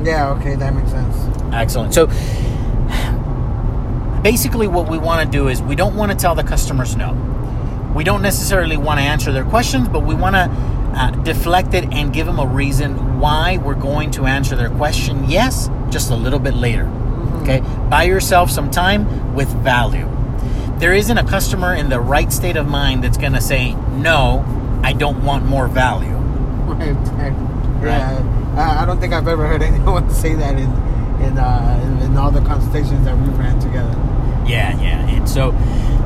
[0.04, 1.16] Yeah, okay, that makes sense.
[1.54, 1.94] Excellent.
[1.94, 2.08] So
[4.22, 7.32] basically, what we want to do is we don't want to tell the customers no.
[7.96, 10.52] We don't necessarily want to answer their questions, but we want to
[11.00, 15.30] uh, deflect it and give them a reason why we're going to answer their question
[15.30, 16.88] yes, just a little bit later.
[17.42, 17.62] Okay?
[17.90, 20.10] Buy yourself some time with value.
[20.78, 24.44] There isn't a customer in the right state of mind that's going to say, no,
[24.84, 26.14] I don't want more value.
[26.76, 26.92] Right,
[27.82, 28.02] right.
[28.02, 30.72] Yeah, I, I don't think I've ever heard anyone say that in
[31.22, 33.94] in, uh, in in all the consultations that we've ran together.
[34.46, 35.08] Yeah, yeah.
[35.10, 35.52] And so,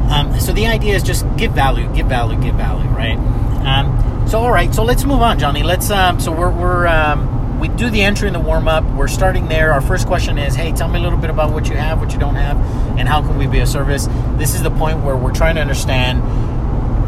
[0.09, 3.17] um, so the idea is just give value, give value, give value, right?
[3.65, 4.73] Um, so, all right.
[4.73, 5.63] So let's move on, Johnny.
[5.63, 5.89] Let's.
[5.91, 8.83] Um, so we're we're um, we do the entry and the warm up.
[8.95, 9.73] We're starting there.
[9.73, 12.13] Our first question is, hey, tell me a little bit about what you have, what
[12.13, 12.57] you don't have,
[12.97, 14.07] and how can we be of service.
[14.37, 16.21] This is the point where we're trying to understand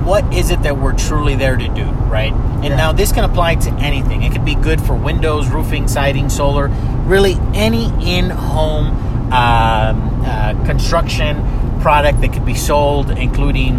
[0.06, 2.34] what is it that we're truly there to do, right?
[2.34, 2.76] And Yeah.
[2.76, 4.24] now this can apply to anything.
[4.24, 6.68] It could be good for windows, roofing, siding, solar,
[7.06, 8.88] really any in-home
[9.32, 11.38] um, uh, construction
[11.82, 13.78] product that could be sold, including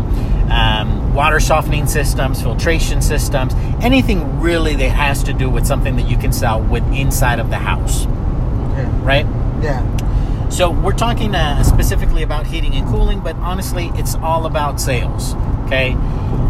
[0.51, 6.09] um, water softening systems, filtration systems, anything really that has to do with something that
[6.09, 8.85] you can sell with inside of the house, Okay.
[9.03, 9.27] right?
[9.63, 9.83] Yeah.
[10.49, 15.35] So we're talking uh, specifically about heating and cooling, but honestly, it's all about sales.
[15.67, 15.93] Okay.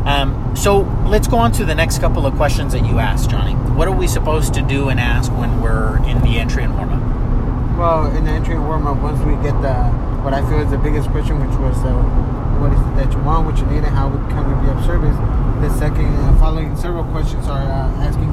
[0.04, 3.52] Um, so let's go on to the next couple of questions that you asked, Johnny.
[3.74, 6.92] What are we supposed to do and ask when we're in the entry and warm
[6.92, 7.12] up?
[7.78, 9.74] Well, in the entry and warm up, once we get the
[10.22, 11.92] what I feel is the biggest question, which was uh,
[12.61, 14.85] what is it that you want, what you need, and how can we be of
[14.85, 15.16] service.
[15.61, 18.30] The second, uh, following several questions are uh, asking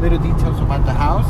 [0.00, 1.26] little details about the house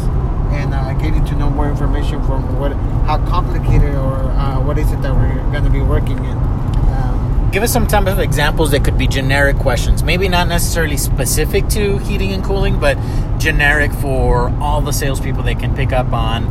[0.52, 2.72] and uh, getting to know more information from what,
[3.06, 6.36] how complicated or uh, what is it that we're going to be working in.
[6.36, 10.02] Um, Give us some type of examples that could be generic questions.
[10.02, 12.98] Maybe not necessarily specific to heating and cooling, but
[13.38, 16.44] generic for all the salespeople they can pick up on.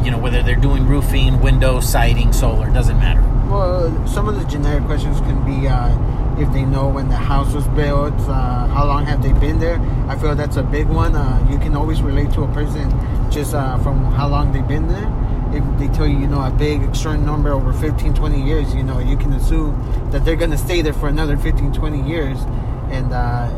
[0.00, 3.20] Uh, you know, whether they're doing roofing, window siding, solar, doesn't matter.
[3.50, 7.52] Well, some of the generic questions can be uh, if they know when the house
[7.54, 9.80] was built, uh, how long have they been there.
[10.08, 11.14] I feel that's a big one.
[11.14, 12.90] Uh, you can always relate to a person
[13.30, 15.08] just uh, from how long they've been there.
[15.52, 18.84] If they tell you, you know, a big extreme number over 15, 20 years, you
[18.84, 19.74] know, you can assume
[20.12, 22.38] that they're going to stay there for another 15, 20 years.
[22.90, 23.50] And, uh,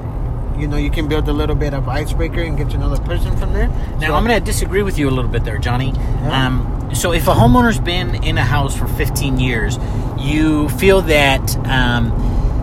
[0.59, 3.01] you know, you can build a little bit of icebreaker and get to know the
[3.03, 3.69] person from there.
[4.01, 5.93] Now, So- I'm going to disagree with you a little bit there, Johnny.
[5.95, 6.47] Yeah.
[6.47, 9.79] Um, so, if a homeowner's been in a house for 15 years,
[10.19, 12.11] you feel that um,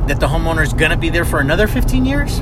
[0.07, 2.39] that the homeowner's going to be there for another 15 years?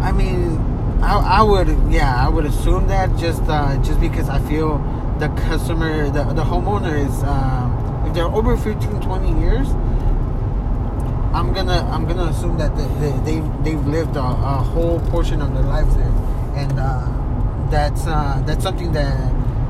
[0.00, 0.56] I mean,
[1.02, 4.78] I, I would, yeah, I would assume that just uh, just because I feel
[5.18, 9.68] the customer, the, the homeowner is, um, if they're over 15, 20 years,
[11.32, 15.40] I'm gonna I'm gonna assume that they, they, they've, they've lived a, a whole portion
[15.40, 16.12] of their lives there,
[16.56, 17.06] and uh,
[17.70, 19.16] that's uh, that's something that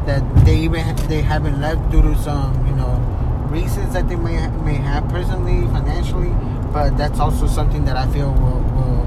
[0.07, 2.97] that they ha- they haven't left due to some you know
[3.51, 6.31] reasons that they may may have personally financially,
[6.73, 9.07] but that's also something that I feel will, will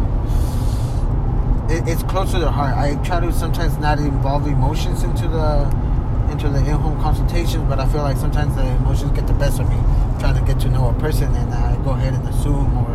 [1.70, 2.76] it, it's close to their heart.
[2.78, 5.66] I try to sometimes not involve emotions into the
[6.32, 9.70] into the in-home consultations, but I feel like sometimes the emotions get the best of
[9.70, 9.78] me,
[10.20, 12.94] trying to get to know a person, and I go ahead and assume or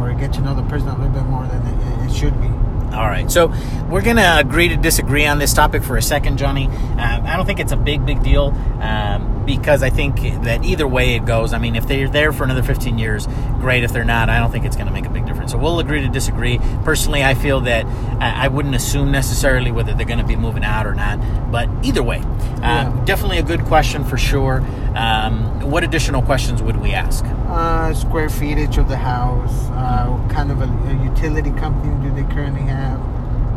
[0.00, 2.48] or get to know the person a little bit more than it, it should be.
[2.94, 3.52] All right, so
[3.88, 6.66] we're to agree to disagree on this topic for a second, Johnny.
[6.66, 8.46] Um, I don't think it's a big, big deal
[8.80, 11.52] um, because I think that either way it goes.
[11.52, 13.28] I mean, if they're there for another 15 years,
[13.60, 13.84] great.
[13.84, 15.52] If they're not, I don't think it's going to make a big difference.
[15.52, 16.58] So we'll agree to disagree.
[16.82, 17.84] Personally, I feel that
[18.20, 21.20] I, I wouldn't assume necessarily whether they're going to be moving out or not,
[21.52, 22.26] but either way, um,
[22.62, 23.02] Yeah.
[23.04, 24.64] definitely a good question for sure.
[24.94, 27.24] Um, what additional questions would we ask?
[27.24, 32.14] Uh, square footage of the house, uh, what kind of a, a utility company do
[32.14, 33.00] they currently have?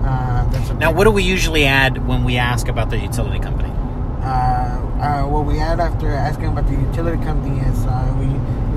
[0.06, 3.40] Uh, that's a Now, what do we usually add when we ask about the utility
[3.40, 3.70] company?
[4.22, 8.26] uh, uh, what we add after asking about the utility company is uh, we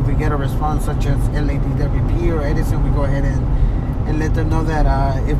[0.00, 4.18] if we get a response such as LADWP or Edison, we go ahead and and
[4.18, 5.38] let them know that uh, if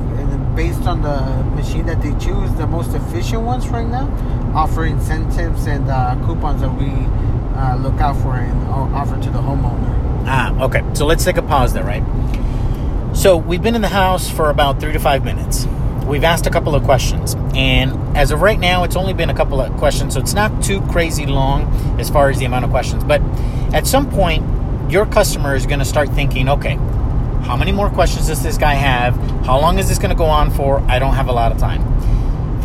[0.54, 1.18] based on the
[1.56, 4.06] machine that they choose, the most efficient ones right now
[4.56, 6.88] offer incentives and uh, coupons that we
[7.56, 10.24] uh, look out for and offer to the homeowner.
[10.26, 10.82] Ah, okay.
[10.94, 12.02] So let's take a pause there, right?
[13.14, 15.66] So we've been in the house for about three to five minutes.
[16.06, 19.34] We've asked a couple of questions, and as of right now, it's only been a
[19.34, 21.64] couple of questions, so it's not too crazy long
[21.98, 23.02] as far as the amount of questions.
[23.02, 23.20] But
[23.74, 24.44] at some point,
[24.90, 26.76] your customer is going to start thinking, okay,
[27.42, 29.16] how many more questions does this guy have?
[29.44, 30.80] How long is this going to go on for?
[30.82, 31.95] I don't have a lot of time.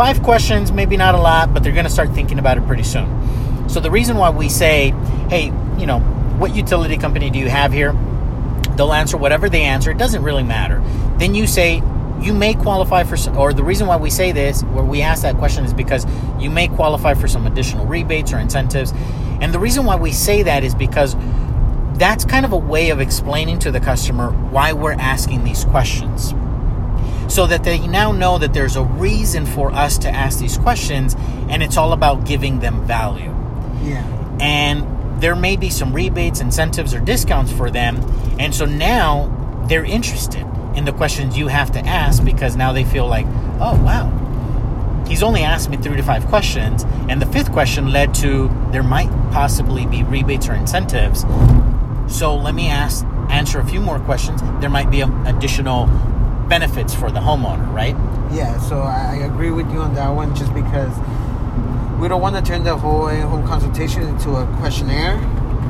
[0.02, 2.82] Five questions, maybe not a lot, but they're going to start thinking about it pretty
[2.82, 3.70] soon.
[3.70, 4.96] So the reason why we say,
[5.30, 6.00] hey, you know,
[6.40, 7.94] what utility company do you have here?
[8.76, 9.92] They'll answer whatever they answer.
[9.92, 10.82] It doesn't really matter.
[11.20, 11.84] Then you say,
[12.20, 15.38] you may qualify for, or the reason why we say this, where we ask that
[15.38, 16.08] question, is because
[16.40, 18.94] you may qualify for some additional rebates or incentives.
[19.40, 21.16] And the reason why we say that is because
[22.00, 26.34] that's kind of a way of explaining to the customer why we're asking these questions
[27.32, 31.16] so that they now know that there's a reason for us to ask these questions
[31.50, 33.34] and it's all about giving them value.
[33.84, 34.06] Yeah.
[34.42, 37.98] And there may be some rebates, incentives, or discounts for them.
[38.38, 42.84] And so now they're interested in the questions you have to ask because now they
[42.84, 43.26] feel like,
[43.62, 46.84] oh, wow, he's only asked me three to five questions.
[47.08, 51.22] And the fifth question led to there might possibly be rebates or incentives.
[52.10, 54.42] So let me ask, answer a few more questions.
[54.60, 55.88] There might be an additional
[56.52, 57.96] benefits for the homeowner, right?
[58.30, 60.92] Yeah, so I agree with you on that one just because
[61.98, 65.16] we don't want to turn the whole home consultation into a questionnaire.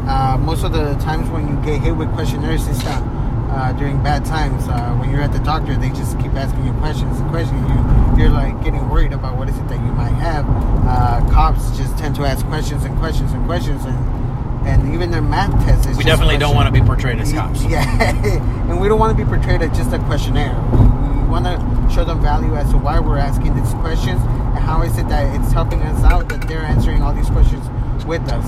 [0.09, 3.03] Uh, most of the times when you get hit with questionnaires, it's not
[3.51, 4.67] uh, during bad times.
[4.67, 8.17] Uh, when you're at the doctor, they just keep asking you questions and questioning you.
[8.17, 10.47] You're like getting worried about what is it that you might have.
[10.49, 14.20] Uh, cops just tend to ask questions and questions and questions and
[14.65, 15.97] and even their math tests.
[15.97, 17.63] we definitely don't want to be portrayed as cops.
[17.63, 17.83] Yeah,
[18.69, 20.53] and we don't want to be portrayed as just a questionnaire.
[20.71, 24.59] We, we want to show them value as to why we're asking these questions and
[24.59, 27.65] how is it that it's helping us out that they're answering all these questions
[28.05, 28.45] with us.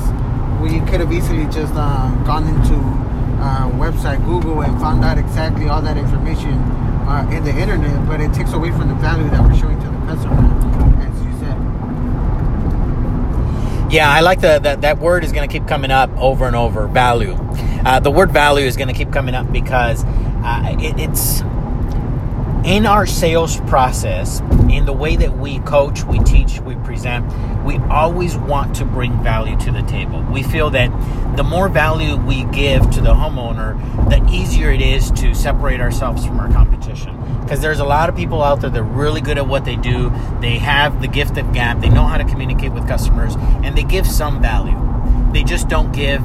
[0.62, 2.76] We could have easily just um, gone into
[3.44, 6.54] uh, website Google and found out exactly all that information
[7.08, 9.86] uh, in the internet, but it takes away from the value that we're showing to
[9.86, 10.40] the customer,
[11.04, 11.58] as you said.
[13.94, 16.88] Yeah, I like that that word is going to keep coming up over and over.
[16.88, 17.34] Value.
[17.86, 21.44] Uh, the word value is going to keep coming up because uh, it, it's
[22.64, 24.40] in our sales process,
[24.70, 27.26] in the way that we coach, we teach, we present,
[27.66, 30.22] we always want to bring value to the table.
[30.32, 30.90] We feel that
[31.36, 33.78] the more value we give to the homeowner,
[34.10, 37.20] the easier it is to separate ourselves from our competition.
[37.42, 39.76] Because there's a lot of people out there that are really good at what they
[39.76, 40.10] do.
[40.40, 41.82] They have the gift of gab.
[41.82, 44.80] They know how to communicate with customers, and they give some value.
[45.34, 46.22] They just don't give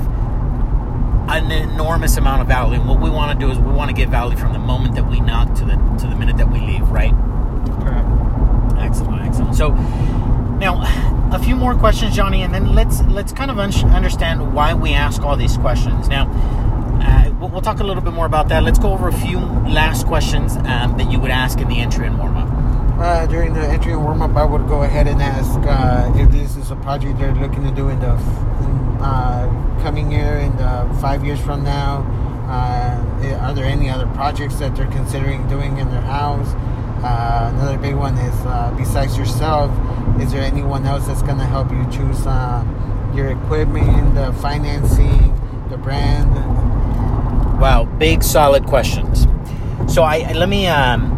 [1.28, 2.80] an enormous amount of value.
[2.80, 4.94] And what we want to do is we want to get value from the moment
[4.94, 7.12] that we knock to the to the minute that we leave, right?
[7.82, 8.78] Correct.
[8.78, 9.54] Excellent, excellent.
[9.54, 9.70] So
[10.58, 10.82] now
[11.32, 14.92] a few more questions, Johnny, and then let's let's kind of un- understand why we
[14.92, 16.08] ask all these questions.
[16.08, 16.28] Now,
[17.02, 18.62] uh, we'll, we'll, talk a little bit more about that.
[18.62, 22.06] Let's go over a few last questions um, that you would ask in the entry
[22.06, 22.57] and warm up.
[22.98, 26.32] Uh, during the entry and warm up, I would go ahead and ask uh, if
[26.32, 28.10] this is a project they're looking to do in the
[29.00, 29.46] uh,
[29.82, 32.02] coming year and five years from now.
[32.48, 36.48] Uh, are there any other projects that they're considering doing in their house?
[37.04, 39.70] Uh, another big one is uh, besides yourself,
[40.20, 42.24] is there anyone else that's going to help you choose
[43.14, 45.32] your equipment, the financing,
[45.70, 46.34] the brand?
[47.60, 49.28] Wow, big solid questions.
[49.86, 51.17] So I let me um,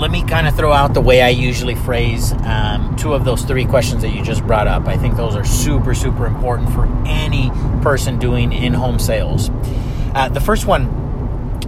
[0.00, 3.42] let me kind of throw out the way I usually phrase um, two of those
[3.42, 4.88] three questions that you just brought up.
[4.88, 7.50] I think those are super, super important for any
[7.82, 9.50] person doing in home sales.
[10.14, 10.88] Uh, the first one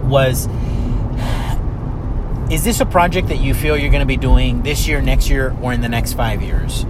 [0.09, 0.47] was
[2.51, 5.29] Is this a project that you feel you're going to be doing this year, next
[5.29, 6.85] year, or in the next five years?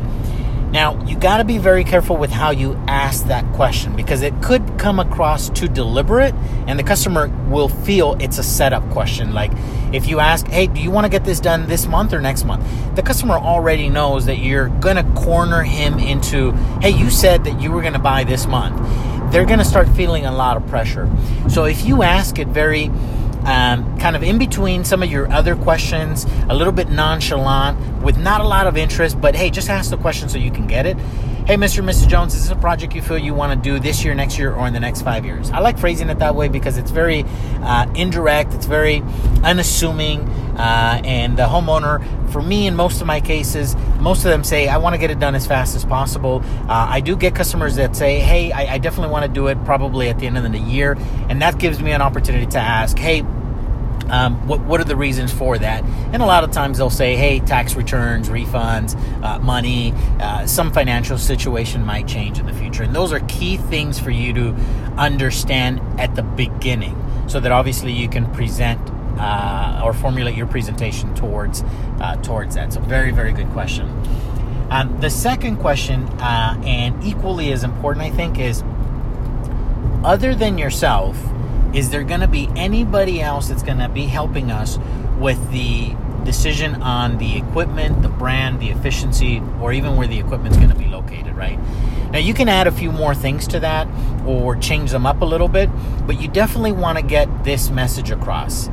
[0.73, 4.41] Now, you got to be very careful with how you ask that question because it
[4.41, 6.33] could come across too deliberate
[6.65, 9.35] and the customer will feel it's a setup question.
[9.35, 9.51] Like
[9.93, 12.43] if you ask, hey, do you want to get this done this month or next
[12.45, 12.65] month?
[12.95, 17.61] The customer already knows that you're going to corner him into, hey, you said that
[17.61, 18.81] you were going to buy this month.
[19.31, 21.07] They're going to start feeling a lot of pressure.
[21.49, 22.89] So if you ask it very,
[23.45, 28.17] um, kind of in between some of your other questions, a little bit nonchalant, with
[28.17, 30.85] not a lot of interest, but hey, just ask the question so you can get
[30.85, 30.97] it.
[31.45, 31.79] Hey, Mr.
[31.79, 32.07] and Mrs.
[32.07, 34.53] Jones, is this a project you feel you want to do this year, next year,
[34.53, 35.51] or in the next five years?
[35.51, 37.25] I like phrasing it that way because it's very
[37.61, 39.03] uh, indirect, it's very
[39.43, 40.21] unassuming,
[40.57, 44.69] uh, and the homeowner, for me, in most of my cases, most of them say,
[44.69, 46.41] I want to get it done as fast as possible.
[46.69, 49.61] Uh, I do get customers that say, hey, I, I definitely want to do it
[49.65, 50.93] probably at the end of the year,
[51.27, 53.21] and that gives me an opportunity to ask, hey,
[54.13, 55.83] um, what, what are the reasons for that?
[56.13, 60.71] And a lot of times they'll say, hey, tax returns, refunds, uh, money, uh, some
[60.71, 62.83] financial situation might change in the future.
[62.83, 64.49] And those are key things for you to
[64.97, 66.95] understand at the beginning
[67.27, 68.79] so that obviously you can present
[69.17, 71.63] uh, or formulate your presentation towards,
[71.99, 72.71] uh, towards that.
[72.73, 73.87] So, very, very good question.
[74.69, 78.63] Um, the second question, uh, and equally as important, I think, is
[80.03, 81.17] other than yourself,
[81.73, 84.77] is there going to be anybody else that's going to be helping us
[85.17, 90.57] with the decision on the equipment, the brand, the efficiency, or even where the equipment's
[90.57, 91.59] going to be located, right?
[92.11, 93.87] Now, you can add a few more things to that
[94.25, 95.69] or change them up a little bit,
[96.05, 98.69] but you definitely want to get this message across.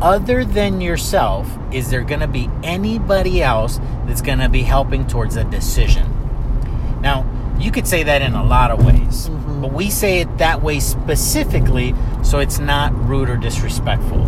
[0.00, 5.06] Other than yourself, is there going to be anybody else that's going to be helping
[5.06, 6.10] towards a decision?
[7.00, 7.26] Now,
[7.58, 9.62] you could say that in a lot of ways, mm-hmm.
[9.62, 14.22] but we say it that way specifically so it's not rude or disrespectful.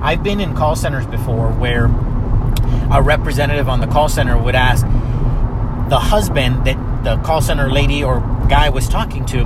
[0.00, 1.86] I've been in call centers before where
[2.92, 4.86] a representative on the call center would ask
[5.88, 9.44] the husband that the call center lady or guy was talking to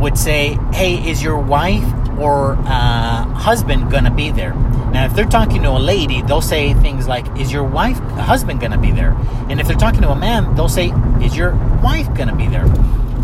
[0.00, 1.84] would say, Hey, is your wife
[2.20, 4.54] or uh, husband gonna be there?
[4.92, 8.60] Now, if they're talking to a lady, they'll say things like, Is your wife, husband
[8.60, 9.12] gonna be there?
[9.48, 10.92] And if they're talking to a man, they'll say,
[11.22, 12.66] Is your wife gonna be there?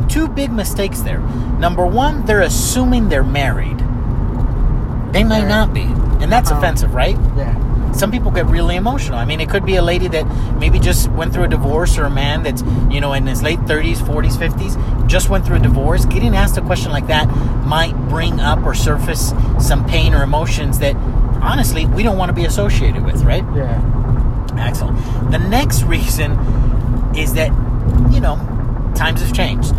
[0.09, 1.21] Two big mistakes there.
[1.59, 3.79] Number one, they're assuming they're married.
[5.13, 5.83] They might not be.
[5.83, 7.17] And that's uh offensive, right?
[7.37, 7.64] Yeah.
[7.95, 9.19] Some people get really emotional.
[9.19, 10.25] I mean, it could be a lady that
[10.59, 13.59] maybe just went through a divorce or a man that's, you know, in his late
[13.61, 16.05] 30s, 40s, 50s, just went through a divorce.
[16.05, 17.27] Getting asked a question like that
[17.67, 20.97] might bring up or surface some pain or emotions that
[21.43, 23.45] honestly we don't want to be associated with, right?
[23.55, 23.81] Yeah.
[24.59, 24.99] Excellent.
[25.31, 26.33] The next reason
[27.17, 27.51] is that,
[28.13, 28.37] you know,
[28.97, 29.73] times have changed.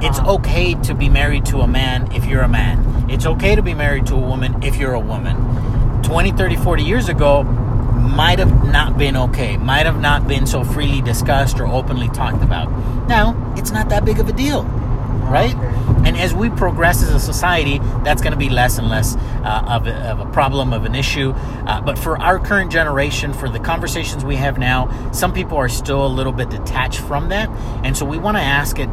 [0.00, 0.34] It's Uh-huh.
[0.34, 3.06] okay to be married to a man if you're a man.
[3.10, 5.36] It's okay to be married to a woman if you're a woman.
[6.02, 10.64] 20, 30, 40 years ago might have not been okay, might have not been so
[10.64, 12.68] freely discussed or openly talked about.
[13.08, 15.54] Now, it's not that big of a deal, right?
[15.54, 15.88] Okay.
[16.08, 19.64] And as we progress as a society, that's going to be less and less uh,
[19.68, 21.32] of, a, of a problem, of an issue.
[21.34, 25.68] Uh, but for our current generation, for the conversations we have now, some people are
[25.68, 27.48] still a little bit detached from that.
[27.84, 28.88] And so we want to ask it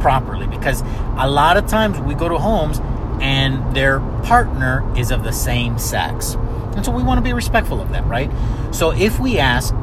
[0.00, 0.82] properly because
[1.16, 2.80] a lot of times we go to homes
[3.20, 6.34] and their partner is of the same sex.
[6.74, 8.30] And so we want to be respectful of them, right?
[8.72, 9.74] So if we ask,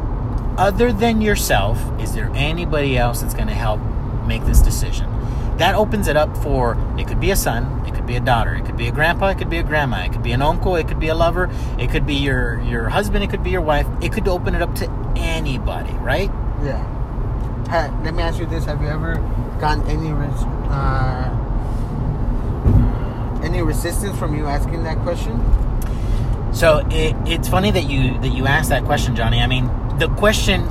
[0.58, 3.82] other than yourself, is there anybody else that's going to help
[4.26, 5.12] make this decision?
[5.58, 8.54] That opens it up for it could be a son, it could be a daughter,
[8.54, 10.76] it could be a grandpa, it could be a grandma, it could be an uncle,
[10.76, 13.62] it could be a lover, it could be your your husband, it could be your
[13.62, 13.88] wife.
[14.02, 16.30] It could open it up to anybody, right?
[16.62, 16.84] Yeah.
[17.68, 19.16] Ha, let me ask you this: Have you ever
[19.60, 20.12] gotten any
[20.70, 21.45] uh,
[23.46, 25.40] any resistance from you asking that question?
[26.54, 29.42] So it, it's funny that you that you asked that question, Johnny.
[29.42, 29.68] I mean,
[30.00, 30.64] the question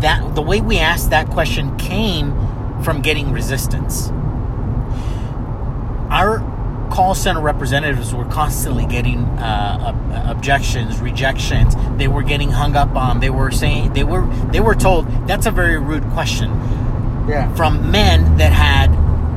[0.00, 2.32] that the way we asked that question came
[2.82, 4.10] from getting resistance.
[6.10, 6.38] Our
[6.90, 11.74] call center representatives were constantly getting uh, ob- objections, rejections.
[11.96, 13.20] They were getting hung up on.
[13.20, 16.50] They were saying they were they were told that's a very rude question
[17.28, 17.54] Yeah.
[17.54, 18.88] from men that had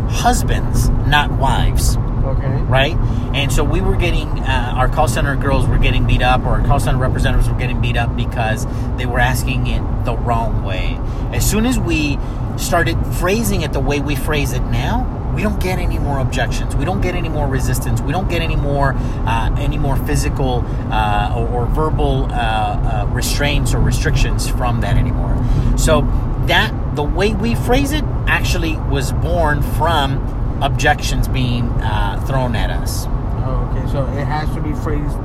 [0.10, 2.62] husbands, not wives Okay.
[2.64, 2.96] right?
[3.34, 6.60] And so we were getting uh, our call center girls were getting beat up, or
[6.60, 8.66] our call center representatives were getting beat up because
[8.98, 10.98] they were asking it the wrong way.
[11.34, 12.18] As soon as we
[12.58, 16.76] started phrasing it the way we phrase it now, we don't get any more objections.
[16.76, 18.02] We don't get any more resistance.
[18.02, 23.10] We don't get any more uh, any more physical uh, or, or verbal uh, uh,
[23.12, 25.38] restraints or restrictions from that anymore.
[25.78, 26.02] So
[26.48, 32.70] that the way we phrase it actually was born from objections being uh, thrown at
[32.70, 33.06] us.
[33.08, 33.92] Oh, okay.
[33.92, 35.18] So it has to be phrased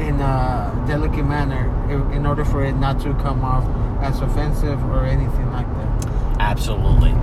[0.00, 3.64] in a delicate manner in, in order for it not to come off
[4.02, 6.08] as offensive or anything like that.
[6.40, 7.14] Absolutely.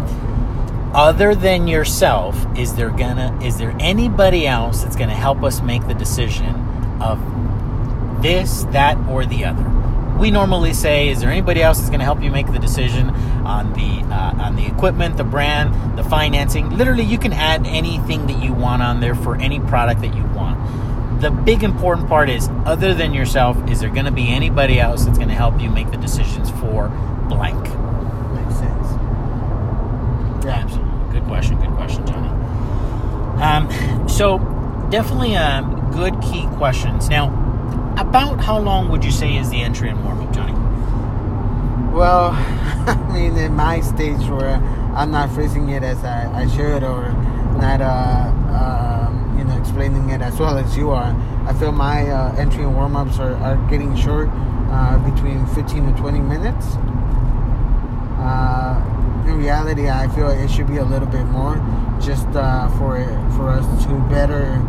[0.93, 5.86] Other than yourself, is there gonna is there anybody else that's gonna help us make
[5.88, 6.55] the decision
[7.01, 7.20] of
[8.22, 9.63] this, that, or the other?
[10.18, 13.09] We normally say, is there anybody else that's gonna help you make the decision
[13.46, 16.70] on the uh, on the equipment, the brand, the financing?
[16.78, 20.24] Literally, you can add anything that you want on there for any product that you
[20.36, 21.22] want.
[21.22, 25.06] The big important part is, other than yourself, is there going to be anybody else
[25.06, 26.89] that's going to help you make the decisions for
[27.30, 27.64] blank?
[28.34, 28.88] Makes sense.
[30.46, 31.20] Yeah, Absolutely.
[31.20, 31.60] Good question.
[31.60, 32.30] Good question, Johnny.
[33.41, 34.39] Um, so,
[34.91, 37.10] definitely um, good key questions.
[37.10, 37.28] Now,
[37.98, 40.55] about how long would you say is the entry and warm up, Johnny?
[41.96, 42.32] Well,
[42.88, 44.56] I mean, in my stage where
[44.93, 47.14] I'm not phrasing it as I, I should or
[47.58, 51.16] not, uh, um, you know, explaining it as well as you are,
[51.48, 54.28] I feel my uh, entry and warm ups are, are getting short,
[54.72, 56.66] uh, between 15 to 20 minutes.
[58.20, 61.56] Uh, in reality, I feel it should be a little bit more,
[62.02, 63.00] just uh, for
[63.38, 64.60] for us to better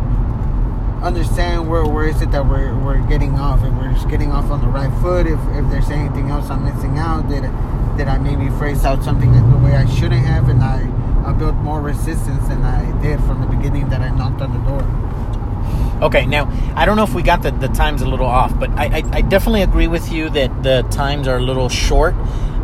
[1.01, 4.49] understand where where is it that we're we're getting off if we're just getting off
[4.49, 7.43] on the right foot if if there's anything else I'm missing out did
[7.97, 10.89] did I maybe phrase out something the way I shouldn't have and I
[11.25, 14.69] I built more resistance than I did from the beginning that I knocked on the
[14.69, 15.07] door
[16.01, 18.69] Okay, now I don't know if we got the, the times a little off, but
[18.71, 22.13] I, I, I definitely agree with you that the times are a little short.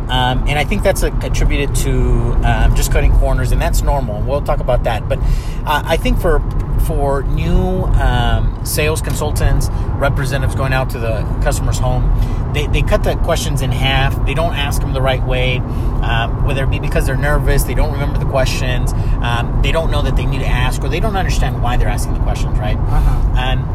[0.08, 4.20] Um, and I think that's attributed to um, just cutting corners, and that's normal.
[4.20, 5.08] We'll talk about that.
[5.08, 6.38] But uh, I think for
[6.86, 13.02] for new um, sales consultants, representatives going out to the customer's home, they, they cut
[13.02, 14.24] the questions in half.
[14.26, 17.74] They don't ask them the right way, um, whether it be because they're nervous, they
[17.74, 21.00] don't remember the questions, um, they don't know that they need to ask, or they
[21.00, 22.76] don't understand why they're asking the questions, right?
[22.76, 23.73] uh-huh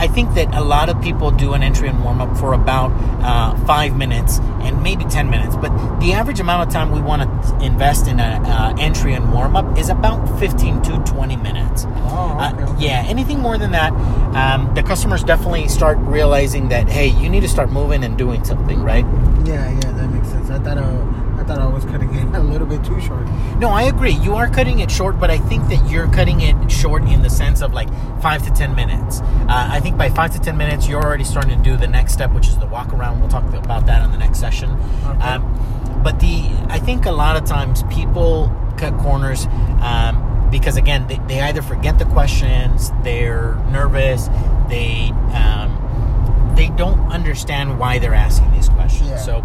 [0.00, 2.90] I think that a lot of people do an entry and warm up for about
[3.22, 5.56] uh, five minutes and maybe 10 minutes.
[5.56, 5.70] But
[6.00, 9.56] the average amount of time we want to invest in an uh, entry and warm
[9.56, 11.84] up is about 15 to 20 minutes.
[11.86, 13.92] oh okay, Uh, yeah, anything more than that,
[14.34, 18.42] um, the customers definitely start realizing that, hey, you need to start moving and doing
[18.42, 19.04] something, right?
[19.44, 21.04] yeah yeah that makes sense I thought uh,
[21.50, 23.26] thought I was cutting it a little bit too short.
[23.58, 24.12] No, I agree.
[24.12, 27.30] You are cutting it short, but I think that you're cutting it short in the
[27.30, 27.88] sense of like
[28.22, 29.20] five to ten minutes.
[29.20, 32.12] Uh, I think by five to ten minutes, you're already starting to do the next
[32.12, 33.18] step, which is the walk around.
[33.18, 34.70] We'll talk about that in the next session.
[35.04, 35.20] Okay.
[35.20, 39.46] Um, but the I think a lot of times people cut corners
[39.80, 44.28] um, because again they, they either forget the questions, they're nervous,
[44.68, 49.10] they um, they don't understand why they're asking these questions.
[49.10, 49.16] Yeah.
[49.18, 49.44] So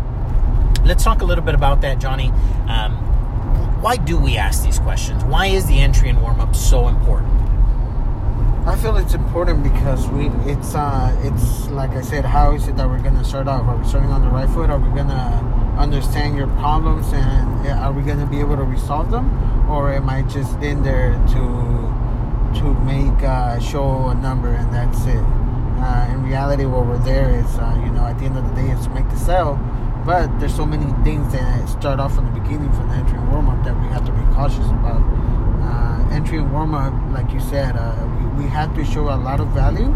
[0.86, 2.30] let's talk a little bit about that, Johnny.
[2.70, 2.94] Um,
[3.82, 5.24] why do we ask these questions?
[5.26, 7.34] Why is the entry and warm up so important?
[8.68, 12.76] I feel it's important because we it's uh it's like I said, how is it
[12.78, 13.68] that we're gonna start off?
[13.68, 14.70] Are we starting on the right foot?
[14.72, 19.30] Are we gonna understand your problems and are we gonna be able to resolve them?
[19.70, 25.06] Or am I just in there to to make uh, show a number and that's
[25.06, 25.24] it?
[25.78, 28.56] Uh, in reality, what we're there is, uh, you know, at the end of the
[28.56, 29.60] day, is to make the sale.
[30.06, 33.32] But there's so many things that start off from the beginning, from the entry and
[33.32, 35.01] warm up, that we have to be cautious about.
[35.64, 39.18] Uh, entry and warm up, like you said, uh, we, we have to show a
[39.18, 39.89] lot of value,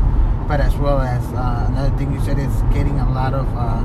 [0.48, 3.84] but as well as uh, another thing you said is getting a lot of, uh,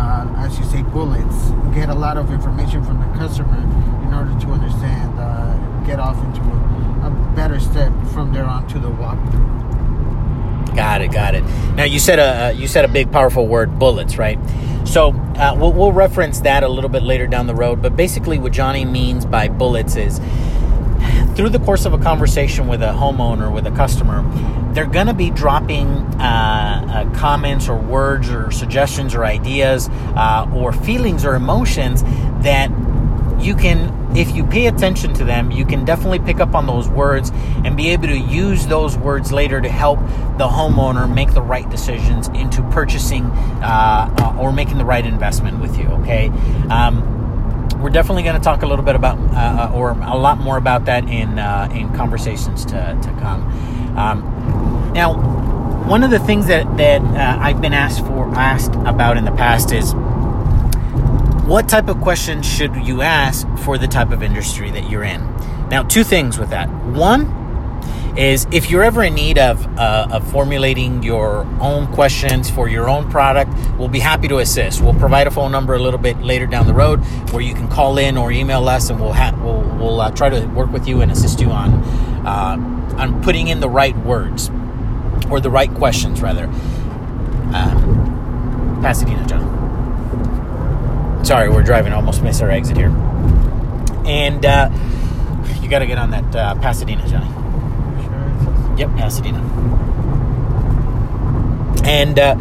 [0.00, 1.50] uh, as you say, bullets.
[1.74, 3.60] Get a lot of information from the customer
[4.02, 8.66] in order to understand, uh, get off into a, a better step from there on
[8.68, 9.69] to the walkthrough.
[10.74, 11.42] Got it, got it.
[11.74, 14.38] Now you said a you said a big powerful word, bullets, right?
[14.86, 17.82] So uh, we'll, we'll reference that a little bit later down the road.
[17.82, 20.20] But basically, what Johnny means by bullets is
[21.34, 24.22] through the course of a conversation with a homeowner, with a customer,
[24.74, 25.86] they're going to be dropping
[26.20, 32.02] uh, uh, comments or words or suggestions or ideas uh, or feelings or emotions
[32.42, 32.70] that
[33.40, 36.88] you can if you pay attention to them you can definitely pick up on those
[36.88, 37.30] words
[37.64, 39.98] and be able to use those words later to help
[40.38, 45.60] the homeowner make the right decisions into purchasing uh, uh, or making the right investment
[45.60, 46.28] with you okay?
[46.70, 47.18] Um,
[47.80, 50.84] we're definitely going to talk a little bit about uh, or a lot more about
[50.84, 53.42] that in uh, in conversations to, to come.
[53.96, 55.14] Um, now
[55.90, 59.32] one of the things that that uh, I've been asked for asked about in the
[59.32, 59.94] past is
[61.50, 65.20] what type of questions should you ask for the type of industry that you're in?
[65.68, 66.68] Now, two things with that.
[66.68, 67.26] One
[68.16, 72.88] is if you're ever in need of, uh, of formulating your own questions for your
[72.88, 74.80] own product, we'll be happy to assist.
[74.80, 77.00] We'll provide a phone number a little bit later down the road
[77.32, 80.28] where you can call in or email us, and we'll ha- we'll, we'll uh, try
[80.28, 81.74] to work with you and assist you on
[82.24, 84.52] uh, on putting in the right words
[85.28, 86.44] or the right questions, rather.
[87.52, 89.59] Um, Pasadena, John.
[91.24, 91.92] Sorry, we're driving.
[91.92, 92.88] Almost missed our exit here.
[94.04, 94.70] And uh,
[95.60, 97.26] you got to get on that uh, Pasadena, Johnny.
[98.04, 98.76] Sure.
[98.78, 99.38] Yep, Pasadena.
[101.84, 102.36] And uh,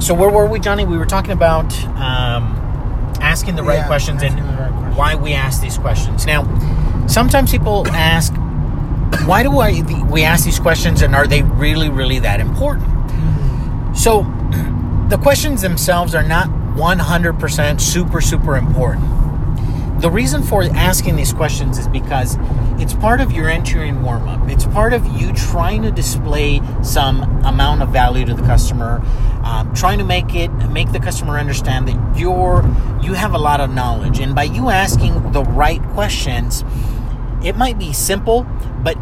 [0.00, 0.84] so, where were we, Johnny?
[0.84, 2.54] We were talking about um,
[3.20, 4.96] asking the right Yeah, questions and right questions.
[4.96, 6.26] why we ask these questions.
[6.26, 6.42] Now,
[7.06, 8.32] sometimes people ask,
[9.26, 12.88] "Why do I we ask these questions, and are they really, really that important?"
[13.96, 14.22] So,
[15.08, 19.22] the questions themselves are not 100% super, super important.
[20.00, 22.36] The reason for asking these questions is because
[22.80, 24.48] it's part of your entry and warm up.
[24.48, 29.00] It's part of you trying to display some amount of value to the customer,
[29.44, 32.64] um, trying to make it make the customer understand that you're
[33.00, 34.18] you have a lot of knowledge.
[34.18, 36.64] And by you asking the right questions,
[37.44, 38.44] it might be simple,
[38.82, 38.96] but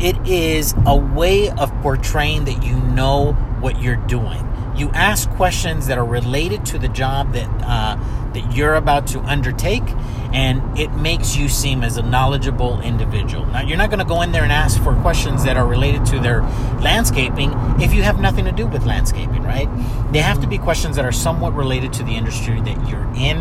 [0.00, 4.53] it is a way of portraying that you know what you're doing.
[4.76, 7.96] You ask questions that are related to the job that uh,
[8.34, 9.84] that you're about to undertake,
[10.32, 13.46] and it makes you seem as a knowledgeable individual.
[13.46, 16.04] Now, you're not going to go in there and ask for questions that are related
[16.06, 16.42] to their
[16.80, 19.68] landscaping if you have nothing to do with landscaping, right?
[20.12, 23.38] They have to be questions that are somewhat related to the industry that you're in,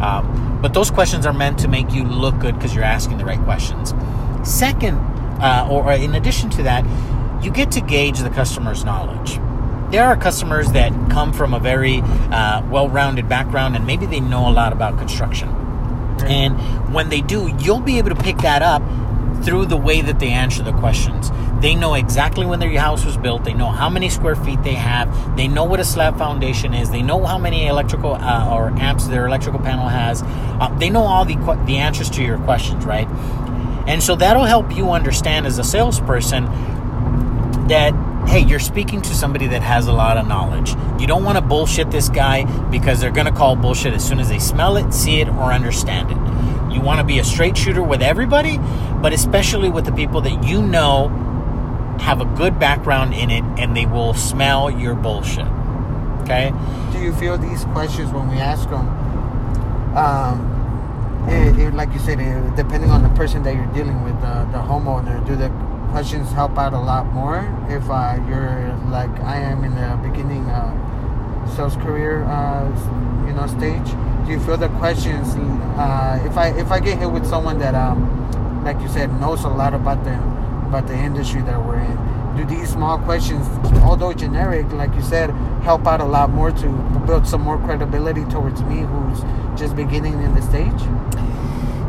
[0.00, 3.24] um, but those questions are meant to make you look good because you're asking the
[3.24, 3.92] right questions.
[4.44, 4.98] Second,
[5.40, 6.84] uh, or in addition to that,
[7.44, 9.40] you get to gauge the customer's knowledge
[9.90, 14.48] there are customers that come from a very uh, well-rounded background and maybe they know
[14.48, 15.48] a lot about construction.
[16.26, 18.82] And when they do you'll be able to pick that up
[19.44, 21.30] through the way that they answer the questions.
[21.60, 23.44] They know exactly when their house was built.
[23.44, 25.36] They know how many square feet they have.
[25.36, 26.90] They know what a slab foundation is.
[26.90, 30.22] They know how many electrical uh, or amps their electrical panel has.
[30.22, 33.08] Uh, they know all the que- the answers to your questions right?
[33.86, 36.44] And so that'll help you understand as a salesperson
[37.68, 37.94] that
[38.26, 40.74] hey, you're speaking to somebody that has a lot of knowledge.
[41.00, 44.18] You don't want to bullshit this guy because they're going to call bullshit as soon
[44.18, 46.74] as they smell it, see it, or understand it.
[46.74, 48.58] You want to be a straight shooter with everybody,
[49.00, 51.08] but especially with the people that you know
[52.00, 55.46] have a good background in it and they will smell your bullshit.
[56.22, 56.52] Okay?
[56.92, 58.86] Do you feel these questions when we ask them
[59.96, 60.56] um,
[61.28, 64.44] it, it, like you said, it, depending on the person that you're dealing with, uh,
[64.52, 65.48] the homeowner, do the
[65.96, 67.40] questions help out a lot more
[67.70, 72.68] if uh, you're like I am in the beginning uh, sales career, uh,
[73.26, 73.88] you know, stage?
[74.26, 75.34] Do you feel the questions?
[75.80, 77.98] Uh, if I if I get hit with someone that, um,
[78.62, 80.16] like you said, knows a lot about the
[80.68, 81.96] about the industry that we're in,
[82.36, 83.48] do these small questions,
[83.80, 85.30] although generic, like you said,
[85.64, 86.68] help out a lot more to
[87.06, 89.24] build some more credibility towards me, who's
[89.58, 90.82] just beginning in the stage?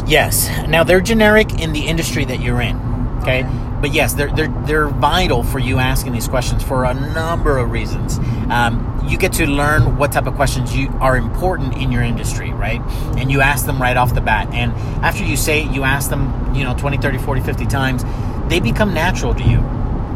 [0.07, 0.47] Yes.
[0.69, 2.77] Now they're generic in the industry that you're in.
[3.21, 3.43] Okay.
[3.43, 3.66] okay.
[3.81, 7.71] But yes, they're, they're they're vital for you asking these questions for a number of
[7.71, 8.17] reasons.
[8.49, 12.51] Um, you get to learn what type of questions you are important in your industry,
[12.51, 12.81] right?
[13.17, 14.53] And you ask them right off the bat.
[14.53, 14.73] And
[15.03, 18.03] after you say it, you ask them, you know, 20, 30, 40, 50 times,
[18.49, 19.63] they become natural to you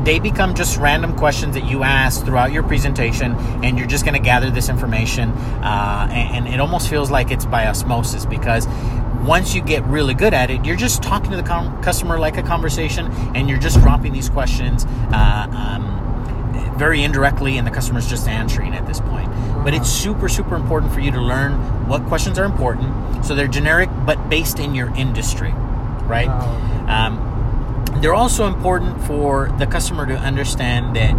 [0.03, 4.15] they become just random questions that you ask throughout your presentation, and you're just going
[4.15, 5.29] to gather this information.
[5.29, 8.65] Uh, and, and, it almost feels like it's by osmosis because
[9.23, 12.37] once you get really good at it, you're just talking to the com- customer like
[12.37, 13.05] a conversation,
[13.35, 18.73] and you're just dropping these questions uh, um, very indirectly, and the customer's just answering
[18.73, 19.29] at this point.
[19.63, 23.25] But it's super, super important for you to learn what questions are important.
[23.25, 26.29] So they're generic, but based in your industry, right?
[26.29, 27.27] Oh, um,
[28.01, 31.11] they're also important for the customer to understand that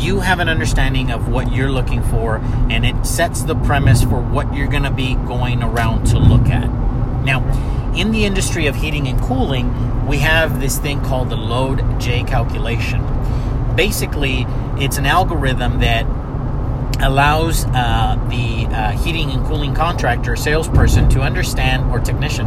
[0.00, 2.36] you have an understanding of what you're looking for,
[2.70, 6.48] and it sets the premise for what you're going to be going around to look
[6.48, 6.79] at.
[7.24, 12.00] Now, in the industry of heating and cooling, we have this thing called the load
[12.00, 13.04] J calculation.
[13.76, 14.46] Basically,
[14.76, 16.06] it's an algorithm that
[17.00, 22.46] allows uh, the uh, heating and cooling contractor, salesperson, to understand, or technician,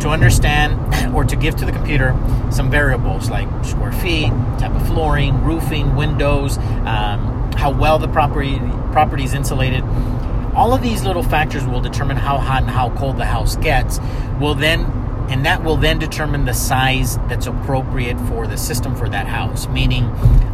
[0.00, 2.16] to understand or to give to the computer
[2.50, 8.58] some variables like square feet, type of flooring, roofing, windows, um, how well the property
[8.92, 9.82] property is insulated
[10.54, 13.98] all of these little factors will determine how hot and how cold the house gets.
[14.40, 19.08] Will then and that will then determine the size that's appropriate for the system for
[19.08, 20.04] that house meaning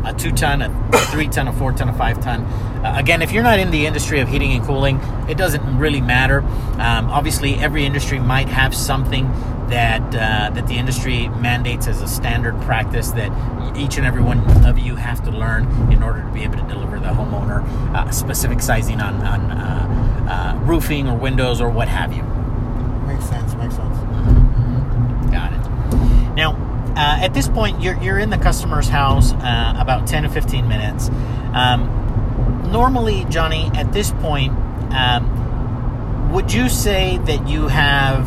[0.04, 2.42] a two ton a three ton a four ton a five ton
[2.84, 4.96] uh, again if you're not in the industry of heating and cooling
[5.28, 6.40] it doesn't really matter
[6.78, 9.26] um, obviously every industry might have something
[9.70, 13.30] that uh, that the industry mandates as a standard practice that
[13.76, 16.64] each and every one of you have to learn in order to be able to
[16.64, 17.64] deliver the homeowner
[17.94, 22.22] uh, specific sizing on, on uh, uh roofing or windows or what have you.
[23.06, 23.54] Makes sense.
[23.54, 23.96] Makes sense.
[23.96, 25.30] Mm-hmm.
[25.30, 26.34] Got it.
[26.36, 26.54] Now,
[26.96, 30.68] uh, at this point, you're you're in the customer's house uh, about ten to fifteen
[30.68, 31.08] minutes.
[31.54, 34.52] Um, normally, Johnny, at this point.
[34.92, 35.40] Um,
[36.32, 38.24] would you say that you have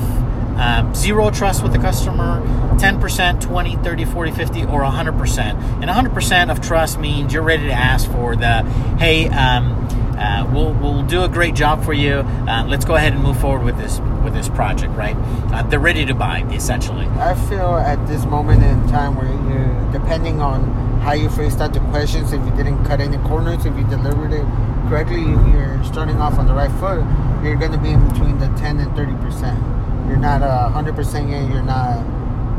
[0.56, 2.42] um, zero trust with the customer,
[2.78, 5.40] 10%, 20, 30, 40, 50, or 100%.
[5.82, 8.64] And 100% of trust means you're ready to ask for the,
[9.00, 9.72] hey, um,
[10.18, 12.16] uh, we'll, we'll do a great job for you.
[12.16, 15.18] Uh, let's go ahead and move forward with this with this project, right?
[15.52, 17.06] Uh, they're ready to buy, essentially.
[17.20, 20.64] I feel at this moment in time where you, depending on
[21.02, 24.32] how you phrased out the questions, if you didn't cut any corners, if you delivered
[24.32, 24.46] it
[24.88, 27.04] correctly, you're starting off on the right foot.
[27.44, 29.73] You're going to be in between the 10 and 30 percent
[30.14, 31.52] you're not uh, 100% yet.
[31.52, 31.98] You're not,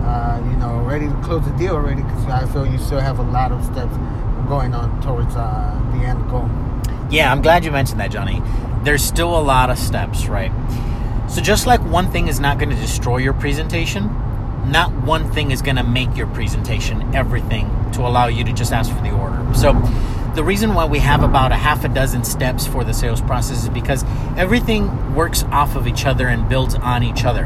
[0.03, 3.21] uh, you know, ready to close the deal already because I feel you still have
[3.21, 3.95] a lot of steps
[4.49, 6.51] going on towards uh, the end goal.
[7.11, 8.43] Yeah, I'm glad you mentioned that, Johnny.
[8.83, 10.51] There's still a lot of steps, right?
[11.31, 14.07] So just like one thing is not going to destroy your presentation,
[14.67, 18.73] not one thing is going to make your presentation everything to allow you to just
[18.73, 19.55] ask for the order.
[19.55, 19.75] So
[20.35, 23.62] the reason why we have about a half a dozen steps for the sales process
[23.62, 24.05] is because
[24.37, 27.45] everything works off of each other and builds on each other.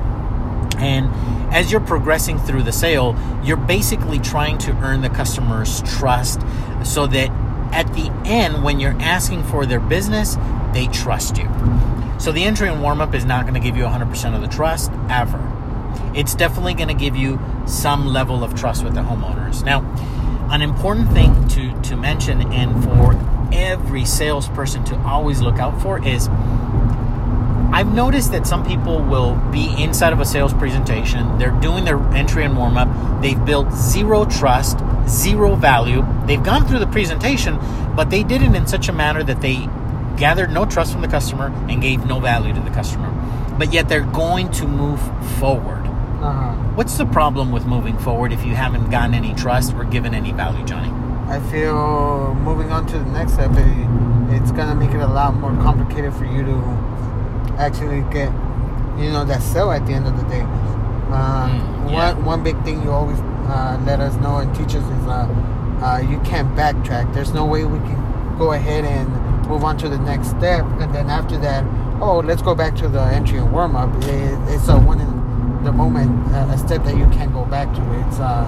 [0.79, 1.11] And
[1.53, 6.41] as you're progressing through the sale, you're basically trying to earn the customer's trust
[6.83, 7.31] so that
[7.73, 10.37] at the end, when you're asking for their business,
[10.73, 11.49] they trust you.
[12.19, 14.49] So the entry and warm up is not going to give you 100% of the
[14.49, 15.45] trust ever.
[16.15, 19.63] It's definitely going to give you some level of trust with the homeowners.
[19.63, 19.81] Now,
[20.51, 23.15] an important thing to, to mention and for
[23.53, 26.29] every salesperson to always look out for is
[27.71, 32.01] I've noticed that some people will be inside of a sales presentation, they're doing their
[32.15, 32.89] entry and warm up,
[33.21, 37.59] they've built zero trust, zero value, they've gone through the presentation,
[37.95, 39.69] but they did it in such a manner that they
[40.17, 43.09] gathered no trust from the customer and gave no value to the customer.
[43.59, 45.01] But yet they're going to move
[45.39, 45.88] forward.
[46.21, 46.53] Uh-huh.
[46.75, 50.33] What's the problem with moving forward if you haven't gotten any trust or given any
[50.33, 50.91] value, Johnny?
[51.29, 55.35] I feel moving on to the next step, it, it's gonna make it a lot
[55.35, 56.55] more complicated for you to
[57.59, 58.33] actually get,
[58.99, 60.43] you know, that sell at the end of the day.
[61.11, 62.15] Uh, mm, yeah.
[62.15, 65.29] One one big thing you always uh, let us know and teach us is uh,
[65.83, 67.15] uh, you can't backtrack.
[67.15, 69.09] There's no way we can go ahead and
[69.49, 71.65] move on to the next step, and then after that
[72.01, 73.95] oh, let's go back to the entry and warm up.
[74.05, 75.18] It, it's a one in
[75.65, 77.83] the moment, uh, a step that you can't go back to.
[78.07, 78.47] It's uh,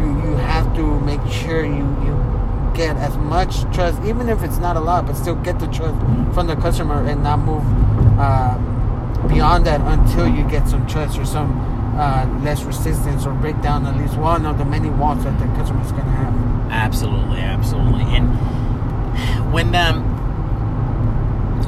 [0.00, 2.14] you you have to make sure you you
[2.74, 5.98] get as much trust, even if it's not a lot, but still get the trust
[6.34, 7.64] from the customer and not move
[8.18, 8.58] uh,
[9.28, 11.50] beyond that until you get some trust or some
[11.98, 15.46] uh, less resistance or break down at least one of the many wants that the
[15.56, 16.34] customer is going to have.
[16.70, 18.04] Absolutely, absolutely.
[18.14, 18.28] And
[19.52, 20.15] when um,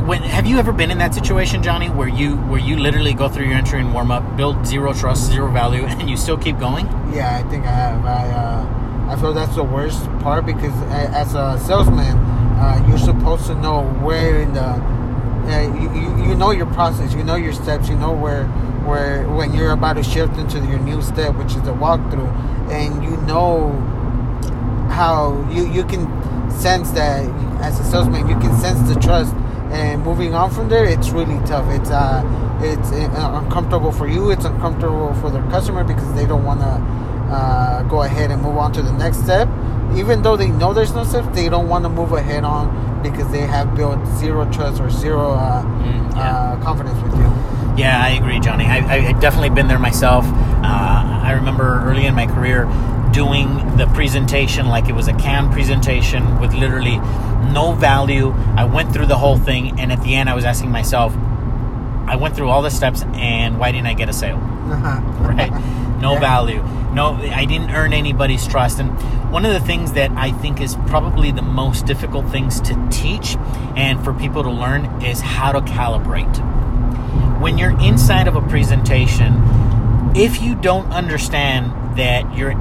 [0.08, 3.28] when have you ever been in that situation, Johnny, where you where you literally go
[3.28, 6.58] through your entry and warm up, build zero trust, zero value, and you still keep
[6.58, 6.86] going?
[7.12, 8.04] Yeah, I think I have.
[8.06, 13.46] I uh, I feel that's the worst part because as a salesman, uh, you're supposed
[13.46, 17.88] to know where in the uh, you, you, know your process, you know your steps,
[17.88, 18.46] you know where
[18.88, 22.32] where when you're about to shift into your new step, which is the walkthrough,
[22.70, 23.72] and you know
[24.90, 26.08] how you you can
[26.50, 27.28] sense that
[27.60, 29.34] as a salesman, you can sense the trust,
[29.70, 31.68] and moving on from there, it's really tough.
[31.72, 32.22] It's uh
[32.60, 34.30] it's uh, uncomfortable for you.
[34.30, 36.66] It's uncomfortable for their customer because they don't want to
[37.32, 39.48] uh, go ahead and move on to the next step.
[39.94, 43.30] Even though they know there's no step, they don't want to move ahead on because
[43.30, 46.36] they have built zero trust or zero uh, mm, yeah.
[46.36, 47.32] uh, confidence with you.
[47.76, 48.64] Yeah, I agree, Johnny.
[48.64, 50.24] I, have definitely been there myself.
[50.26, 52.64] Uh, I remember early in my career
[53.18, 56.98] doing the presentation like it was a canned presentation with literally
[57.52, 58.30] no value.
[58.56, 61.12] I went through the whole thing, and at the end, I was asking myself,
[62.06, 64.36] I went through all the steps, and why didn't I get a sale?
[64.36, 65.00] Uh-huh.
[65.34, 65.52] right?
[65.98, 66.20] No yeah.
[66.20, 66.62] value
[66.92, 68.80] no, I didn't earn anybody's trust.
[68.80, 68.90] And
[69.30, 73.36] one of the things that I think is probably the most difficult things to teach
[73.76, 76.38] and for people to learn is how to calibrate.
[77.40, 79.42] When you're inside of a presentation,
[80.16, 82.52] if you don't understand that you're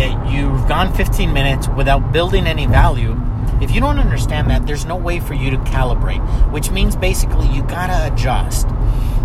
[0.00, 3.16] that you've gone 15 minutes without building any value,
[3.60, 7.46] if you don't understand that, there's no way for you to calibrate, which means basically
[7.48, 8.66] you gotta adjust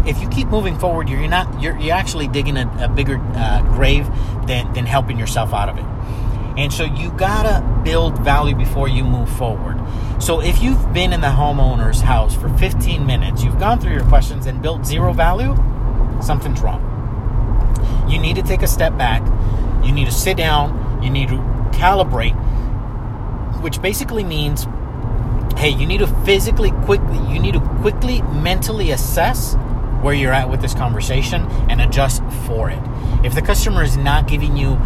[0.05, 3.61] if you keep moving forward, you're not you're, you're actually digging a, a bigger uh,
[3.73, 4.07] grave
[4.45, 5.85] than than helping yourself out of it.
[6.57, 9.81] And so you gotta build value before you move forward.
[10.19, 14.05] So if you've been in the homeowner's house for 15 minutes, you've gone through your
[14.05, 15.55] questions and built zero value,
[16.21, 16.91] something's wrong.
[18.07, 19.21] You need to take a step back.
[19.85, 21.03] You need to sit down.
[21.03, 21.37] You need to
[21.75, 22.35] calibrate,
[23.61, 24.65] which basically means,
[25.57, 29.55] hey, you need to physically quickly, you need to quickly mentally assess
[30.01, 32.79] where you're at with this conversation and adjust for it.
[33.23, 34.79] If the customer is not giving you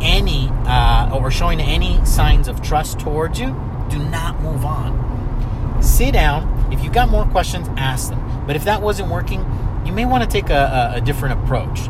[0.00, 3.48] any uh, or showing any signs of trust towards you,
[3.88, 5.82] do not move on.
[5.82, 6.72] Sit down.
[6.72, 8.46] If you've got more questions, ask them.
[8.46, 9.44] But if that wasn't working,
[9.86, 11.88] you may want to take a, a, a different approach.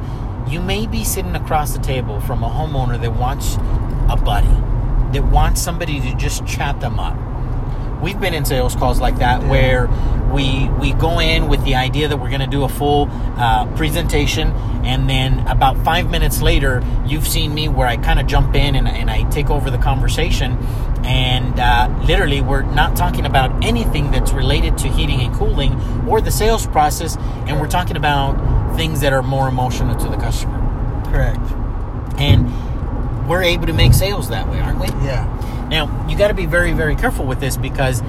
[0.48, 3.56] You may be sitting across the table from a homeowner that wants
[4.08, 4.46] a buddy,
[5.12, 7.18] that wants somebody to just chat them up
[8.04, 9.50] we've been in sales calls like that yeah.
[9.50, 9.88] where
[10.30, 13.64] we we go in with the idea that we're going to do a full uh,
[13.76, 14.50] presentation
[14.84, 18.74] and then about five minutes later you've seen me where i kind of jump in
[18.74, 20.58] and, and, i take over the conversation
[21.04, 25.72] and uh, literally we're not talking about anything that's related to heating and cooling
[26.06, 27.16] or the sales process
[27.46, 28.34] and we're talking about
[28.76, 30.58] things that are more emotional to the customer
[31.10, 31.40] correct
[32.18, 32.48] and
[33.28, 35.30] we're able to make sales that way aren't we yeah
[35.68, 38.00] now, you got to be very, very careful with this because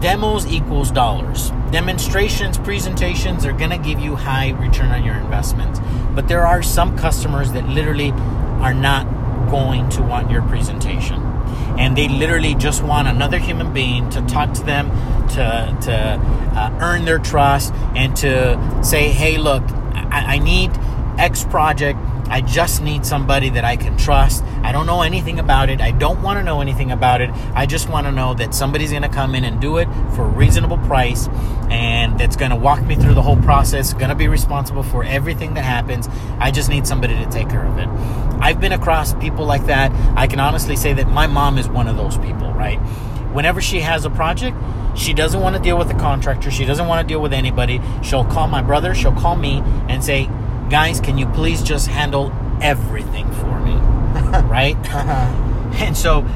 [0.00, 1.50] demos equals dollars.
[1.70, 5.80] Demonstrations, presentations are going to give you high return on your investment.
[6.14, 8.10] But there are some customers that literally
[8.60, 9.06] are not
[9.50, 11.21] going to want your presentation.
[11.78, 14.90] And they literally just want another human being to talk to them,
[15.30, 19.62] to, to uh, earn their trust, and to say, hey, look,
[19.94, 20.70] I, I need
[21.18, 21.98] X project
[22.32, 24.42] I just need somebody that I can trust.
[24.62, 25.82] I don't know anything about it.
[25.82, 27.28] I don't want to know anything about it.
[27.54, 29.84] I just want to know that somebody's going to come in and do it
[30.16, 31.28] for a reasonable price
[31.70, 35.04] and that's going to walk me through the whole process, going to be responsible for
[35.04, 36.08] everything that happens.
[36.38, 37.86] I just need somebody to take care of it.
[38.40, 39.92] I've been across people like that.
[40.16, 42.78] I can honestly say that my mom is one of those people, right?
[43.34, 44.56] Whenever she has a project,
[44.94, 46.50] she doesn't want to deal with the contractor.
[46.50, 47.82] She doesn't want to deal with anybody.
[48.02, 50.30] She'll call my brother, she'll call me and say,
[50.72, 53.74] guys, can you please just handle everything for me?
[54.48, 54.76] right?
[54.90, 55.48] Uh-huh.
[55.82, 56.26] And so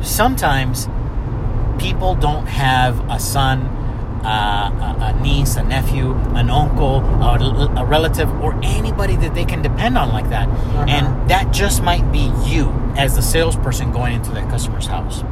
[0.00, 0.88] sometimes
[1.78, 3.62] people don't have a son,
[4.24, 9.60] uh, a, niece, a nephew, an uncle, a, a, relative, or anybody that they can
[9.60, 10.48] depend on like that.
[10.48, 10.86] Uh-huh.
[10.88, 15.22] And that just might be you as the salesperson going into that customer's house.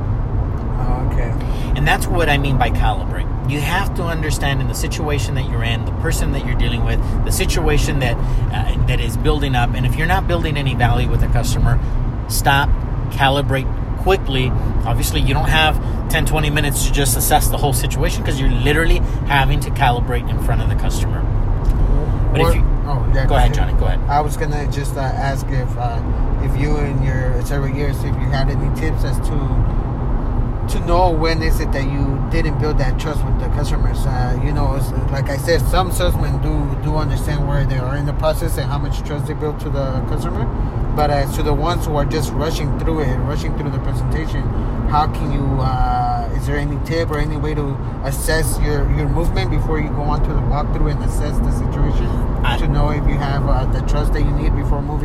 [1.78, 5.48] And that's what I mean by calibrate you have to understand in the situation that
[5.48, 8.14] you're in, the person that you're dealing with, the situation that
[8.52, 11.78] uh, that is building up, and if you're not building any value with a customer,
[12.28, 12.68] stop,
[13.10, 13.66] calibrate
[14.02, 14.50] quickly.
[14.84, 15.78] Obviously, you don't have
[16.10, 20.28] 10, 20 minutes to just assess the whole situation because you're literally having to calibrate
[20.28, 21.22] in front of the customer.
[22.32, 24.00] But Or- if you oh, yeah, go ahead, Johnny, go ahead.
[24.10, 26.02] I was gonna just uh, ask if uh,
[26.42, 29.87] if you in your several years, if you had any tips as to
[30.70, 33.98] to know when is it that you didn't build that trust with the customers.
[34.06, 34.66] Uh, you know,
[35.10, 36.52] like I said, some salesmen do
[36.82, 39.70] do understand where they are in the process and how much trust they build to
[39.70, 40.44] the customer.
[40.94, 44.42] But as to the ones who are just rushing through it, rushing through the presentation,
[44.88, 45.44] how can you?
[45.60, 47.66] Uh, is there any tip or any way to
[48.04, 52.06] assess your your movement before you go on to the walkthrough and assess the situation
[52.44, 54.96] I- to know if you have uh, the trust that you need before moving?